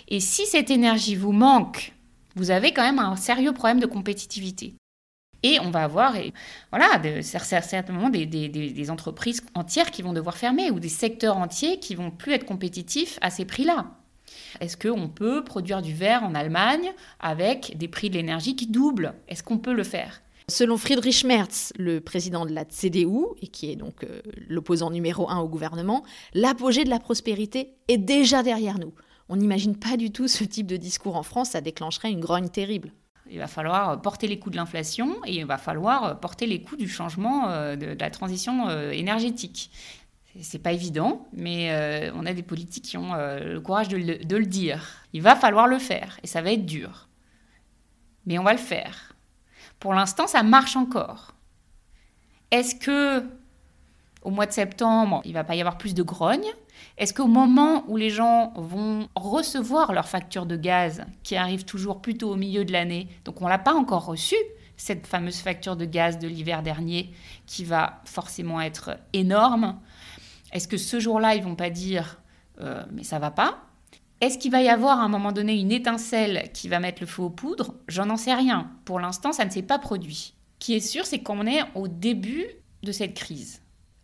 Et 0.07 0.19
si 0.19 0.47
cette 0.47 0.71
énergie 0.71 1.15
vous 1.15 1.33
manque, 1.33 1.93
vous 2.35 2.49
avez 2.49 2.73
quand 2.73 2.83
même 2.83 2.99
un 2.99 3.15
sérieux 3.15 3.53
problème 3.53 3.79
de 3.79 3.85
compétitivité. 3.85 4.75
Et 5.45 5.60
on 5.60 5.69
va 5.69 5.84
avoir 5.84 6.15
voilà, 6.71 6.99
certainement 7.21 8.10
des, 8.10 8.89
entreprises 8.89 9.45
entières 9.53 9.91
qui 9.91 10.01
vont 10.01 10.12
devoir 10.12 10.38
fermer 10.38 10.71
ou 10.71 10.79
des 10.79 10.89
secteurs 10.89 11.38
entiers 11.38 11.77
qui 11.77 11.93
vont 11.93 12.10
plus 12.10 12.34
être 12.34 12.47
compétitifs 12.47 13.19
à 13.21 13.29
ces 13.29 13.45
prix-là. 13.45 13.91
Est-ce 14.60 14.75
qu'on 14.75 15.08
peut 15.08 15.43
produire 15.43 15.84
du 15.84 15.93
verre 15.93 16.23
en 16.23 16.34
Allemagne 16.34 16.91
avec 17.19 17.77
des 17.77 17.88
prix 17.88 18.10
de 18.10 18.15
l'énergie 18.15 18.55
qui 18.55 18.65
doublent? 18.65 19.13
Est-ce 19.27 19.43
qu'on 19.43 19.60
peut 19.60 19.73
le 19.75 19.84
faire? 19.84 20.23
Selon 20.47 20.77
Friedrich 20.77 21.23
Merz, 21.23 21.73
le 21.77 22.01
président 22.01 22.47
de 22.47 22.53
la 22.53 22.65
CDU, 22.65 23.25
et 23.43 23.47
qui 23.47 23.71
est 23.71 23.75
donc 23.75 24.03
euh, 24.03 24.21
l'opposant 24.47 24.89
numéro 24.89 25.29
un 25.29 25.38
au 25.41 25.47
gouvernement, 25.47 26.03
l'apogée 26.34 26.86
de 26.86 26.89
la 26.89 26.99
prospérité 26.99 27.75
est 27.88 27.99
déjà 27.99 28.41
derrière 28.41 28.79
nous. 28.79 28.93
On 29.29 29.36
n'imagine 29.36 29.75
pas 29.75 29.95
du 29.95 30.10
tout 30.10 30.27
ce 30.27 30.43
type 30.43 30.65
de 30.65 30.77
discours 30.77 31.17
en 31.17 31.23
France, 31.23 31.51
ça 31.51 31.62
déclencherait 31.62 32.12
une 32.12 32.19
grogne 32.19 32.49
terrible. 32.49 32.91
Il 33.29 33.39
va 33.39 33.47
falloir 33.47 34.01
porter 34.01 34.27
les 34.27 34.38
coûts 34.38 34.49
de 34.49 34.55
l'inflation 34.55 35.17
et 35.25 35.38
il 35.38 35.45
va 35.45 35.57
falloir 35.57 36.19
porter 36.19 36.45
les 36.45 36.61
coûts 36.61 36.75
du 36.75 36.88
changement 36.88 37.49
euh, 37.49 37.75
de, 37.75 37.97
la 37.99 38.09
transition 38.09 38.69
euh, 38.69 38.91
énergétique. 38.91 39.71
C'est 40.41 40.59
pas 40.59 40.73
évident, 40.73 41.27
mais 41.33 41.71
euh, 41.71 42.11
on 42.13 42.25
a 42.25 42.33
des 42.33 42.43
politiques 42.43 42.83
qui 42.83 42.97
ont 42.97 43.13
le 43.13 43.59
courage 43.59 43.88
de 43.88 43.95
le, 43.95 44.17
de 44.17 44.35
le, 44.35 44.45
dire. 44.45 45.05
Il 45.13 45.21
va 45.21 45.35
falloir 45.35 45.65
le 45.65 45.79
faire 45.79 46.19
et 46.23 46.27
ça 46.27 46.41
va 46.41 46.51
être 46.51 46.65
dur. 46.65 47.07
Mais 48.25 48.38
on 48.38 48.43
va 48.43 48.51
le 48.51 48.59
faire. 48.59 49.13
Pour 49.79 49.93
l'instant, 49.93 50.27
ça 50.27 50.43
marche 50.43 50.75
encore. 50.75 51.35
Est-ce 52.51 52.75
que 52.75 53.25
au 54.23 54.29
mois 54.29 54.45
de 54.45 54.51
septembre, 54.51 55.21
il 55.23 55.33
va 55.33 55.45
pas 55.45 55.55
y 55.55 55.61
avoir 55.61 55.77
plus 55.77 55.93
de 55.93 56.03
grogne? 56.03 56.51
Est-ce 56.97 57.13
qu'au 57.13 57.27
moment 57.27 57.83
où 57.88 57.97
les 57.97 58.09
gens 58.09 58.53
vont 58.55 59.07
recevoir 59.15 59.93
leur 59.93 60.07
facture 60.07 60.45
de 60.45 60.55
gaz, 60.55 61.05
qui 61.23 61.35
arrive 61.35 61.65
toujours 61.65 62.01
plutôt 62.01 62.31
au 62.31 62.35
milieu 62.35 62.65
de 62.65 62.71
l'année, 62.71 63.07
donc 63.25 63.41
on 63.41 63.47
l'a 63.47 63.59
pas 63.59 63.73
encore 63.73 64.05
reçue, 64.05 64.35
cette 64.77 65.07
fameuse 65.07 65.38
facture 65.38 65.75
de 65.75 65.85
gaz 65.85 66.19
de 66.19 66.27
l'hiver 66.27 66.63
dernier, 66.63 67.11
qui 67.45 67.63
va 67.63 68.01
forcément 68.05 68.61
être 68.61 68.97
énorme, 69.13 69.79
est-ce 70.51 70.67
que 70.67 70.77
ce 70.77 70.99
jour-là, 70.99 71.35
ils 71.35 71.43
vont 71.43 71.55
pas 71.55 71.69
dire 71.69 72.21
euh, 72.61 72.83
mais 72.91 73.03
ça 73.03 73.19
va 73.19 73.31
pas? 73.31 73.59
Est-ce 74.21 74.38
qu'il 74.38 74.51
va 74.51 74.61
y 74.61 74.69
avoir 74.69 74.99
à 74.99 75.03
un 75.03 75.09
moment 75.09 75.33
donné 75.33 75.59
une 75.59 75.71
étincelle 75.71 76.49
qui 76.53 76.69
va 76.69 76.79
mettre 76.79 77.01
le 77.01 77.07
feu 77.07 77.23
aux 77.23 77.29
poudres? 77.29 77.75
J'en 77.88 78.09
en 78.09 78.15
sais 78.15 78.33
rien. 78.33 78.71
Pour 78.85 78.99
l'instant, 78.99 79.33
ça 79.33 79.43
ne 79.45 79.49
s'est 79.49 79.61
pas 79.61 79.79
produit. 79.79 80.33
Ce 80.61 80.65
qui 80.65 80.73
est 80.75 80.79
sûr, 80.79 81.05
c'est 81.05 81.19
qu'on 81.19 81.45
est 81.45 81.61
au 81.75 81.88
début 81.88 82.45
de 82.81 82.91
cette 82.91 83.13
crise. 83.13 83.61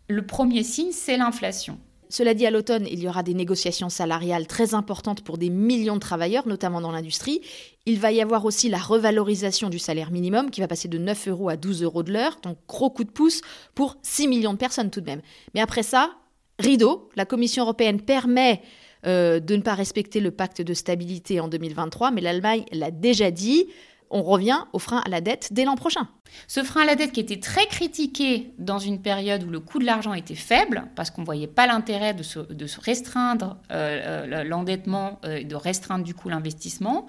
Le 0.08 0.26
premier 0.26 0.62
signe, 0.62 0.92
c'est 0.92 1.16
l'inflation. 1.16 1.78
Cela 2.12 2.34
dit, 2.34 2.44
à 2.44 2.50
l'automne, 2.50 2.86
il 2.90 3.02
y 3.02 3.08
aura 3.08 3.22
des 3.22 3.32
négociations 3.32 3.88
salariales 3.88 4.46
très 4.46 4.74
importantes 4.74 5.24
pour 5.24 5.38
des 5.38 5.48
millions 5.48 5.94
de 5.94 6.00
travailleurs, 6.00 6.46
notamment 6.46 6.82
dans 6.82 6.92
l'industrie. 6.92 7.40
Il 7.86 7.98
va 7.98 8.12
y 8.12 8.20
avoir 8.20 8.44
aussi 8.44 8.68
la 8.68 8.76
revalorisation 8.76 9.70
du 9.70 9.78
salaire 9.78 10.10
minimum 10.10 10.50
qui 10.50 10.60
va 10.60 10.68
passer 10.68 10.88
de 10.88 10.98
9 10.98 11.28
euros 11.28 11.48
à 11.48 11.56
12 11.56 11.82
euros 11.82 12.02
de 12.02 12.12
l'heure, 12.12 12.36
donc 12.42 12.58
gros 12.68 12.90
coup 12.90 13.04
de 13.04 13.10
pouce 13.10 13.40
pour 13.74 13.96
6 14.02 14.28
millions 14.28 14.52
de 14.52 14.58
personnes 14.58 14.90
tout 14.90 15.00
de 15.00 15.06
même. 15.06 15.22
Mais 15.54 15.62
après 15.62 15.82
ça, 15.82 16.10
rideau, 16.58 17.08
la 17.16 17.24
Commission 17.24 17.62
européenne 17.62 17.98
permet 17.98 18.60
euh, 19.06 19.40
de 19.40 19.56
ne 19.56 19.62
pas 19.62 19.72
respecter 19.72 20.20
le 20.20 20.32
pacte 20.32 20.60
de 20.60 20.74
stabilité 20.74 21.40
en 21.40 21.48
2023, 21.48 22.10
mais 22.10 22.20
l'Allemagne 22.20 22.66
l'a 22.72 22.90
déjà 22.90 23.30
dit 23.30 23.68
on 24.12 24.22
revient 24.22 24.60
au 24.72 24.78
frein 24.78 25.02
à 25.04 25.08
la 25.08 25.20
dette 25.20 25.48
dès 25.52 25.64
l'an 25.64 25.74
prochain. 25.74 26.08
Ce 26.46 26.62
frein 26.62 26.82
à 26.82 26.84
la 26.86 26.94
dette 26.94 27.12
qui 27.12 27.20
était 27.20 27.40
très 27.40 27.66
critiqué 27.66 28.52
dans 28.58 28.78
une 28.78 29.00
période 29.00 29.42
où 29.42 29.50
le 29.50 29.60
coût 29.60 29.78
de 29.78 29.84
l'argent 29.84 30.14
était 30.14 30.34
faible, 30.34 30.84
parce 30.94 31.10
qu'on 31.10 31.22
ne 31.22 31.26
voyait 31.26 31.46
pas 31.46 31.66
l'intérêt 31.66 32.14
de 32.14 32.22
se, 32.22 32.40
restreindre 32.80 33.58
euh, 33.70 34.26
euh, 34.32 34.44
l'endettement 34.44 35.20
euh, 35.24 35.36
et 35.36 35.44
de 35.44 35.54
restreindre 35.54 36.04
du 36.04 36.14
coup 36.14 36.28
l'investissement, 36.28 37.06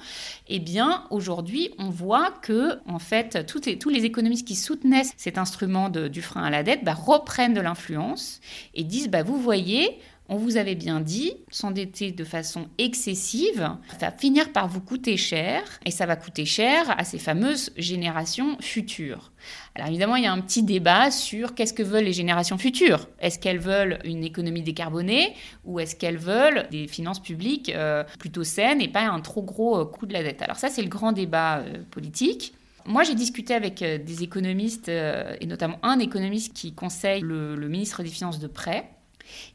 eh 0.48 0.60
bien 0.60 1.06
aujourd'hui 1.10 1.72
on 1.78 1.90
voit 1.90 2.32
que 2.42 2.80
en 2.88 3.00
fait 3.00 3.46
tous 3.46 3.90
les 3.90 4.06
économistes 4.06 4.48
qui 4.48 4.56
soutenaient 4.56 5.04
cet 5.18 5.38
instrument 5.38 5.90
du 5.90 6.22
frein 6.22 6.44
à 6.44 6.50
la 6.50 6.64
dette 6.64 6.84
bah, 6.84 6.94
reprennent 6.94 7.54
de 7.54 7.62
l'influence 7.62 8.40
et 8.74 8.84
disent 8.84 9.10
bah, 9.10 9.24
vous 9.24 9.38
voyez, 9.38 10.00
on 10.30 10.38
vous 10.38 10.58
avait 10.58 10.76
bien 10.76 11.02
dit, 11.02 11.34
s'endetter 11.52 12.12
de 12.12 12.24
façon 12.24 12.68
excessive 12.78 13.70
va 14.00 14.12
finir 14.12 14.52
par 14.54 14.68
vous 14.68 14.80
coûter 14.80 15.18
cher, 15.18 15.62
et 15.86 15.92
ça 15.92 16.06
va 16.06 16.16
coûter 16.16 16.46
cher 16.46 16.96
à 16.98 17.04
ces 17.04 17.20
fameuses 17.20 17.72
générations 17.78 18.58
futures. 18.62 19.32
Alors 19.76 19.90
évidemment, 19.90 20.16
il 20.16 20.24
y 20.24 20.28
a 20.28 20.32
un 20.32 20.40
petit 20.40 20.64
débat 20.64 21.12
sur 21.12 21.56
qu'est-ce 21.56 21.74
que 21.74 21.84
veulent 21.84 22.06
les 22.06 22.14
générations 22.14 22.58
futures. 22.58 23.10
Est-ce 23.20 23.38
qu'elles 23.38 23.60
veulent 23.60 24.00
une 24.06 24.24
économie 24.24 24.62
décarbonée 24.62 25.34
ou 25.66 25.80
est-ce 25.80 25.96
qu'elles 25.96 26.18
veulent 26.18 26.68
des 26.72 26.88
finances 26.88 27.22
publiques 27.22 27.72
euh, 27.76 28.04
plutôt 28.18 28.44
saines 28.44 28.82
et 28.82 28.88
pas 28.88 29.02
un 29.02 29.20
trop 29.20 29.42
gros 29.42 29.82
euh, 29.82 29.86
coût 29.86 30.06
de 30.06 30.14
la 30.14 30.24
dette? 30.24 30.42
Alors 30.42 30.58
ça, 30.58 30.70
c'est 30.70 30.82
le 30.82 30.90
grand 30.90 31.12
débat 31.12 31.60
euh, 31.60 31.84
politique. 31.92 32.54
Moi, 32.86 33.04
j'ai 33.04 33.16
discuté 33.16 33.54
avec 33.54 33.82
des 33.82 34.24
économistes, 34.24 34.90
et 34.90 35.46
notamment 35.46 35.80
un 35.84 36.00
économiste 36.00 36.54
qui 36.54 36.74
conseille 36.74 37.22
le 37.22 37.56
ministre 37.70 38.04
des 38.04 38.10
Finances 38.10 38.40
de 38.40 38.48
près, 38.48 38.90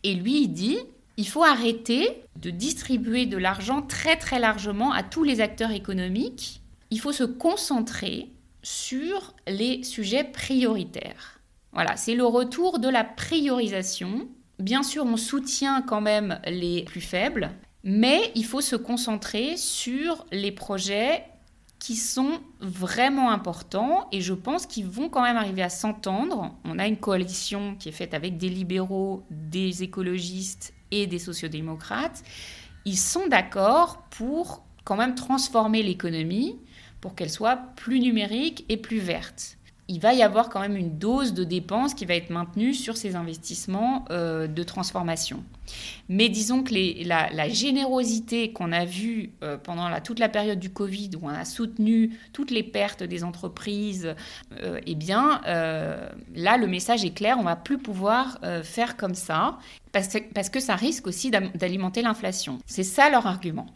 et 0.03 0.15
lui, 0.15 0.43
il 0.43 0.49
dit, 0.49 0.79
il 1.17 1.27
faut 1.27 1.43
arrêter 1.43 2.23
de 2.37 2.51
distribuer 2.51 3.27
de 3.27 3.37
l'argent 3.37 3.83
très 3.83 4.17
très 4.17 4.39
largement 4.39 4.93
à 4.93 5.03
tous 5.03 5.25
les 5.25 5.41
acteurs 5.41 5.73
économiques. 5.73 6.61
Il 6.91 7.01
faut 7.01 7.13
se 7.13 7.25
concentrer 7.25 8.29
sur 8.63 9.35
les 9.47 9.83
sujets 9.83 10.25
prioritaires. 10.25 11.41
Voilà, 11.73 11.97
c'est 11.97 12.15
le 12.15 12.25
retour 12.25 12.79
de 12.79 12.89
la 12.89 13.05
priorisation. 13.05 14.29
Bien 14.59 14.83
sûr, 14.83 15.05
on 15.05 15.17
soutient 15.17 15.83
quand 15.83 16.01
même 16.01 16.41
les 16.47 16.85
plus 16.85 17.01
faibles, 17.01 17.51
mais 17.85 18.33
il 18.35 18.45
faut 18.45 18.61
se 18.61 18.77
concentrer 18.77 19.57
sur 19.57 20.27
les 20.33 20.53
projets 20.53 21.25
qui 21.79 21.95
sont 21.95 22.41
vraiment 22.61 23.31
importants 23.31 24.09
et 24.11 24.21
je 24.21 24.35
pense 24.35 24.67
qu'ils 24.67 24.87
vont 24.87 25.09
quand 25.09 25.23
même 25.23 25.37
arriver 25.37 25.63
à 25.63 25.69
s'entendre. 25.69 26.55
On 26.65 26.79
a 26.79 26.87
une 26.87 26.97
coalition 26.97 27.77
qui 27.77 27.89
est 27.89 27.93
faite 27.93 28.15
avec 28.15 28.37
des 28.37 28.49
libéraux, 28.49 29.25
des 29.31 29.83
écologistes 29.83 30.75
et 30.91 31.07
des 31.07 31.19
sociodémocrates. 31.19 32.23
Ils 32.85 32.99
sont 32.99 33.29
d'accord 33.29 34.03
pour 34.11 34.65
quand 34.85 34.97
même 34.97 35.15
transformer 35.15 35.83
l'économie 35.83 36.59
pour 37.01 37.15
qu'elle 37.15 37.31
soit 37.31 37.57
plus 37.77 38.01
numérique 38.01 38.65
et 38.69 38.77
plus 38.77 38.99
verte 38.99 39.58
il 39.89 40.01
va 40.01 40.13
y 40.13 40.23
avoir 40.23 40.51
quand 40.51 40.61
même 40.61 40.77
une 40.77 40.99
dose 40.99 41.33
de 41.33 41.45
dépenses 41.45 41.95
qui 41.95 42.05
va 42.05 42.15
être 42.15 42.29
maintenue 42.29 42.75
sur 42.75 42.99
ces 42.99 43.17
investissements 43.17 44.05
euh, 44.11 44.47
de 44.47 44.63
transformation. 44.63 45.43
Mais 46.11 46.29
disons 46.29 46.63
que 46.63 46.75
la, 47.07 47.49
générosité 47.49 48.53
qu'on 48.53 48.71
a 48.73 48.85
vue 48.85 49.33
euh, 49.43 49.57
pendant 49.57 49.89
toute 50.01 50.19
la 50.19 50.29
période 50.29 50.59
du 50.59 50.71
Covid, 50.71 51.11
où 51.21 51.27
on 51.27 51.29
a 51.29 51.47
soutenu 51.47 52.19
toutes 52.35 52.51
les 52.51 52.63
pertes 52.63 53.03
des 53.03 53.25
entreprises, 53.25 54.15
euh, 54.61 54.79
eh 54.87 54.95
bien, 54.95 55.41
là, 55.45 56.57
le 56.59 56.67
message 56.67 57.05
est 57.05 57.15
clair, 57.15 57.37
on 57.39 57.45
va 57.45 57.57
plus 57.57 57.79
pouvoir 57.79 58.39
faire 58.63 58.97
comme 58.97 59.15
ça, 59.15 59.59
parce 59.93 60.51
que 60.51 60.61
ça 60.61 60.77
risque 60.77 61.07
aussi 61.07 61.31
d'alimenter 61.31 62.03
l'inflation. 62.03 62.59
C'est 62.67 62.83
ça 62.83 63.09
leur 63.09 63.27
argument. 63.27 63.67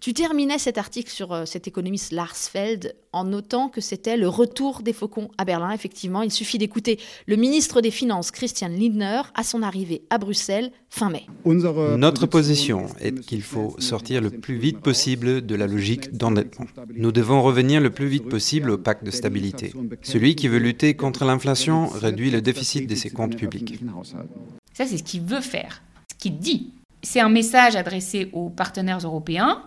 Tu 0.00 0.14
terminais 0.14 0.56
cet 0.56 0.78
article 0.78 1.10
sur 1.10 1.32
euh, 1.32 1.44
cet 1.44 1.68
économiste 1.68 2.12
Lars 2.12 2.34
Feld 2.34 2.94
en 3.12 3.24
notant 3.24 3.68
que 3.68 3.82
c'était 3.82 4.16
le 4.16 4.28
retour 4.28 4.80
des 4.80 4.94
faucons 4.94 5.28
à 5.36 5.44
Berlin. 5.44 5.72
Effectivement, 5.72 6.22
il 6.22 6.30
suffit 6.30 6.56
d'écouter 6.56 6.98
le 7.26 7.36
ministre 7.36 7.82
des 7.82 7.90
Finances, 7.90 8.30
Christian 8.30 8.68
Lindner, 8.68 9.20
à 9.34 9.42
son 9.42 9.62
arrivée 9.62 10.00
à 10.08 10.16
Bruxelles 10.16 10.70
fin 10.88 11.10
mai. 11.10 11.26
Notre 11.44 12.24
position 12.24 12.86
est 12.98 13.20
qu'il 13.20 13.42
faut 13.42 13.76
sortir 13.78 14.22
le 14.22 14.30
plus 14.30 14.56
vite 14.56 14.78
possible 14.78 15.44
de 15.44 15.54
la 15.54 15.66
logique 15.66 16.16
d'endettement. 16.16 16.66
Nous 16.94 17.12
devons 17.12 17.42
revenir 17.42 17.82
le 17.82 17.90
plus 17.90 18.08
vite 18.08 18.26
possible 18.26 18.70
au 18.70 18.78
pacte 18.78 19.04
de 19.04 19.10
stabilité. 19.10 19.74
Celui 20.00 20.34
qui 20.34 20.48
veut 20.48 20.58
lutter 20.58 20.94
contre 20.94 21.26
l'inflation 21.26 21.88
réduit 21.88 22.30
le 22.30 22.40
déficit 22.40 22.88
de 22.88 22.94
ses 22.94 23.10
comptes 23.10 23.36
publics. 23.36 23.78
Ça, 24.72 24.86
c'est 24.86 24.96
ce 24.96 25.02
qu'il 25.02 25.22
veut 25.22 25.42
faire, 25.42 25.82
ce 26.10 26.16
qu'il 26.16 26.38
dit. 26.38 26.72
C'est 27.02 27.20
un 27.20 27.30
message 27.30 27.76
adressé 27.76 28.28
aux 28.32 28.50
partenaires 28.50 28.98
européens 28.98 29.62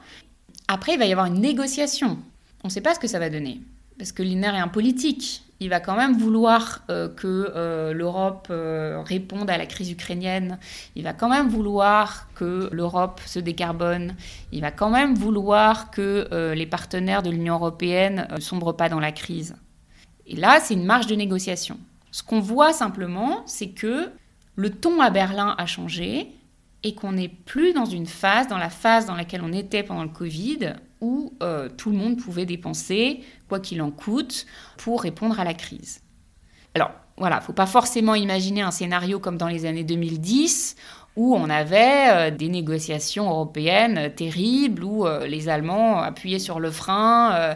après, 0.67 0.93
il 0.93 0.99
va 0.99 1.05
y 1.05 1.11
avoir 1.11 1.27
une 1.27 1.39
négociation. 1.39 2.17
On 2.63 2.67
ne 2.67 2.71
sait 2.71 2.81
pas 2.81 2.93
ce 2.93 2.99
que 2.99 3.07
ça 3.07 3.19
va 3.19 3.29
donner, 3.29 3.61
parce 3.97 4.11
que 4.11 4.23
l'INER 4.23 4.55
est 4.55 4.59
un 4.59 4.67
politique. 4.67 5.43
Il 5.59 5.69
va 5.69 5.79
quand 5.79 5.95
même 5.95 6.17
vouloir 6.17 6.83
euh, 6.89 7.07
que 7.07 7.51
euh, 7.55 7.93
l'Europe 7.93 8.47
euh, 8.49 9.01
réponde 9.05 9.49
à 9.49 9.57
la 9.57 9.65
crise 9.65 9.91
ukrainienne. 9.91 10.59
Il 10.95 11.03
va 11.03 11.13
quand 11.13 11.29
même 11.29 11.47
vouloir 11.47 12.27
que 12.35 12.69
l'Europe 12.71 13.21
se 13.25 13.39
décarbone. 13.39 14.15
Il 14.51 14.61
va 14.61 14.71
quand 14.71 14.89
même 14.89 15.15
vouloir 15.15 15.89
que 15.91 16.53
les 16.53 16.65
partenaires 16.65 17.23
de 17.23 17.29
l'Union 17.29 17.55
européenne 17.55 18.27
ne 18.29 18.41
sombrent 18.41 18.75
pas 18.75 18.89
dans 18.89 18.99
la 18.99 19.11
crise. 19.11 19.55
Et 20.27 20.35
là, 20.35 20.59
c'est 20.61 20.73
une 20.73 20.85
marge 20.85 21.07
de 21.07 21.15
négociation. 21.15 21.77
Ce 22.11 22.23
qu'on 22.23 22.39
voit 22.39 22.73
simplement, 22.73 23.43
c'est 23.45 23.69
que 23.69 24.11
le 24.55 24.69
ton 24.69 25.01
à 25.01 25.09
Berlin 25.09 25.55
a 25.57 25.65
changé 25.65 26.27
et 26.83 26.95
qu'on 26.95 27.13
n'est 27.13 27.29
plus 27.29 27.73
dans 27.73 27.85
une 27.85 28.05
phase, 28.05 28.47
dans 28.47 28.57
la 28.57 28.69
phase 28.69 29.05
dans 29.05 29.15
laquelle 29.15 29.41
on 29.43 29.53
était 29.53 29.83
pendant 29.83 30.03
le 30.03 30.09
Covid, 30.09 30.73
où 31.01 31.33
euh, 31.41 31.69
tout 31.69 31.91
le 31.91 31.97
monde 31.97 32.17
pouvait 32.17 32.45
dépenser, 32.45 33.23
quoi 33.47 33.59
qu'il 33.59 33.81
en 33.81 33.91
coûte, 33.91 34.45
pour 34.77 35.01
répondre 35.01 35.39
à 35.39 35.43
la 35.43 35.53
crise. 35.53 36.01
Alors 36.75 36.91
voilà, 37.17 37.37
il 37.37 37.39
ne 37.39 37.45
faut 37.45 37.53
pas 37.53 37.67
forcément 37.67 38.15
imaginer 38.15 38.61
un 38.61 38.71
scénario 38.71 39.19
comme 39.19 39.37
dans 39.37 39.47
les 39.47 39.65
années 39.65 39.83
2010, 39.83 40.75
où 41.15 41.35
on 41.35 41.49
avait 41.49 42.09
euh, 42.09 42.31
des 42.31 42.49
négociations 42.49 43.29
européennes 43.29 44.11
terribles, 44.15 44.83
où 44.83 45.05
euh, 45.05 45.27
les 45.27 45.49
Allemands 45.49 45.99
appuyaient 45.99 46.39
sur 46.39 46.59
le 46.59 46.71
frein, 46.71 47.33
euh, 47.35 47.55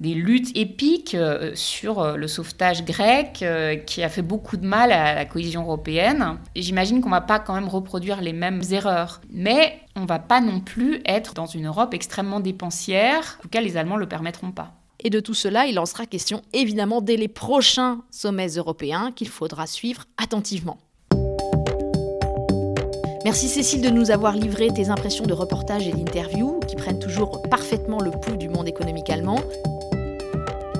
des 0.00 0.14
luttes 0.14 0.56
épiques 0.56 1.16
sur 1.54 2.16
le 2.16 2.28
sauvetage 2.28 2.84
grec, 2.84 3.44
qui 3.84 4.02
a 4.04 4.08
fait 4.08 4.22
beaucoup 4.22 4.56
de 4.56 4.64
mal 4.64 4.92
à 4.92 5.16
la 5.16 5.24
cohésion 5.24 5.62
européenne. 5.62 6.38
J'imagine 6.54 7.00
qu'on 7.00 7.08
ne 7.08 7.14
va 7.14 7.20
pas 7.20 7.40
quand 7.40 7.54
même 7.54 7.66
reproduire 7.66 8.20
les 8.20 8.32
mêmes 8.32 8.62
erreurs, 8.70 9.20
mais 9.32 9.80
on 9.96 10.02
ne 10.02 10.06
va 10.06 10.20
pas 10.20 10.40
non 10.40 10.60
plus 10.60 11.00
être 11.04 11.34
dans 11.34 11.46
une 11.46 11.66
Europe 11.66 11.94
extrêmement 11.94 12.38
dépensière, 12.38 13.38
en 13.40 13.42
tout 13.42 13.48
cas 13.48 13.60
les 13.60 13.76
Allemands 13.76 13.96
ne 13.96 14.02
le 14.02 14.08
permettront 14.08 14.52
pas. 14.52 14.72
Et 15.00 15.10
de 15.10 15.18
tout 15.18 15.34
cela, 15.34 15.66
il 15.66 15.80
en 15.80 15.86
sera 15.86 16.06
question 16.06 16.42
évidemment 16.52 17.00
dès 17.00 17.16
les 17.16 17.26
prochains 17.26 18.02
sommets 18.12 18.50
européens 18.50 19.10
qu'il 19.10 19.28
faudra 19.28 19.66
suivre 19.66 20.04
attentivement. 20.16 20.78
Merci 23.28 23.50
Cécile 23.50 23.82
de 23.82 23.90
nous 23.90 24.10
avoir 24.10 24.32
livré 24.32 24.68
tes 24.68 24.88
impressions 24.88 25.26
de 25.26 25.34
reportage 25.34 25.86
et 25.86 25.92
d'interview 25.92 26.60
qui 26.66 26.76
prennent 26.76 26.98
toujours 26.98 27.42
parfaitement 27.42 28.00
le 28.00 28.10
pouls 28.10 28.38
du 28.38 28.48
monde 28.48 28.66
économique 28.66 29.10
allemand. 29.10 29.40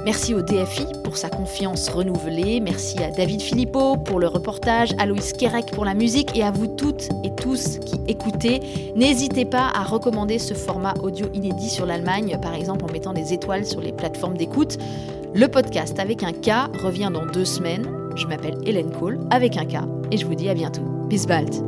Merci 0.06 0.32
au 0.32 0.40
DFI 0.40 0.86
pour 1.04 1.18
sa 1.18 1.28
confiance 1.28 1.90
renouvelée. 1.90 2.60
Merci 2.60 3.02
à 3.02 3.10
David 3.10 3.42
Philippot 3.42 3.98
pour 3.98 4.18
le 4.18 4.28
reportage, 4.28 4.94
à 4.96 5.04
Loïs 5.04 5.34
Kerek 5.34 5.72
pour 5.72 5.84
la 5.84 5.92
musique 5.92 6.38
et 6.38 6.42
à 6.42 6.50
vous 6.50 6.68
toutes 6.68 7.10
et 7.22 7.34
tous 7.34 7.80
qui 7.80 8.00
écoutez. 8.08 8.62
N'hésitez 8.96 9.44
pas 9.44 9.70
à 9.74 9.84
recommander 9.84 10.38
ce 10.38 10.54
format 10.54 10.94
audio 11.02 11.26
inédit 11.34 11.68
sur 11.68 11.84
l'Allemagne, 11.84 12.38
par 12.40 12.54
exemple 12.54 12.86
en 12.86 12.90
mettant 12.90 13.12
des 13.12 13.34
étoiles 13.34 13.66
sur 13.66 13.82
les 13.82 13.92
plateformes 13.92 14.38
d'écoute. 14.38 14.78
Le 15.34 15.48
podcast 15.48 15.98
avec 15.98 16.22
un 16.22 16.32
K 16.32 16.72
revient 16.82 17.10
dans 17.12 17.26
deux 17.26 17.44
semaines. 17.44 17.86
Je 18.16 18.26
m'appelle 18.26 18.56
Hélène 18.64 18.90
Kohl 18.90 19.20
avec 19.28 19.58
un 19.58 19.66
K 19.66 19.84
et 20.10 20.16
je 20.16 20.24
vous 20.24 20.34
dis 20.34 20.48
à 20.48 20.54
bientôt. 20.54 20.80
Bis 21.10 21.26
bald. 21.26 21.67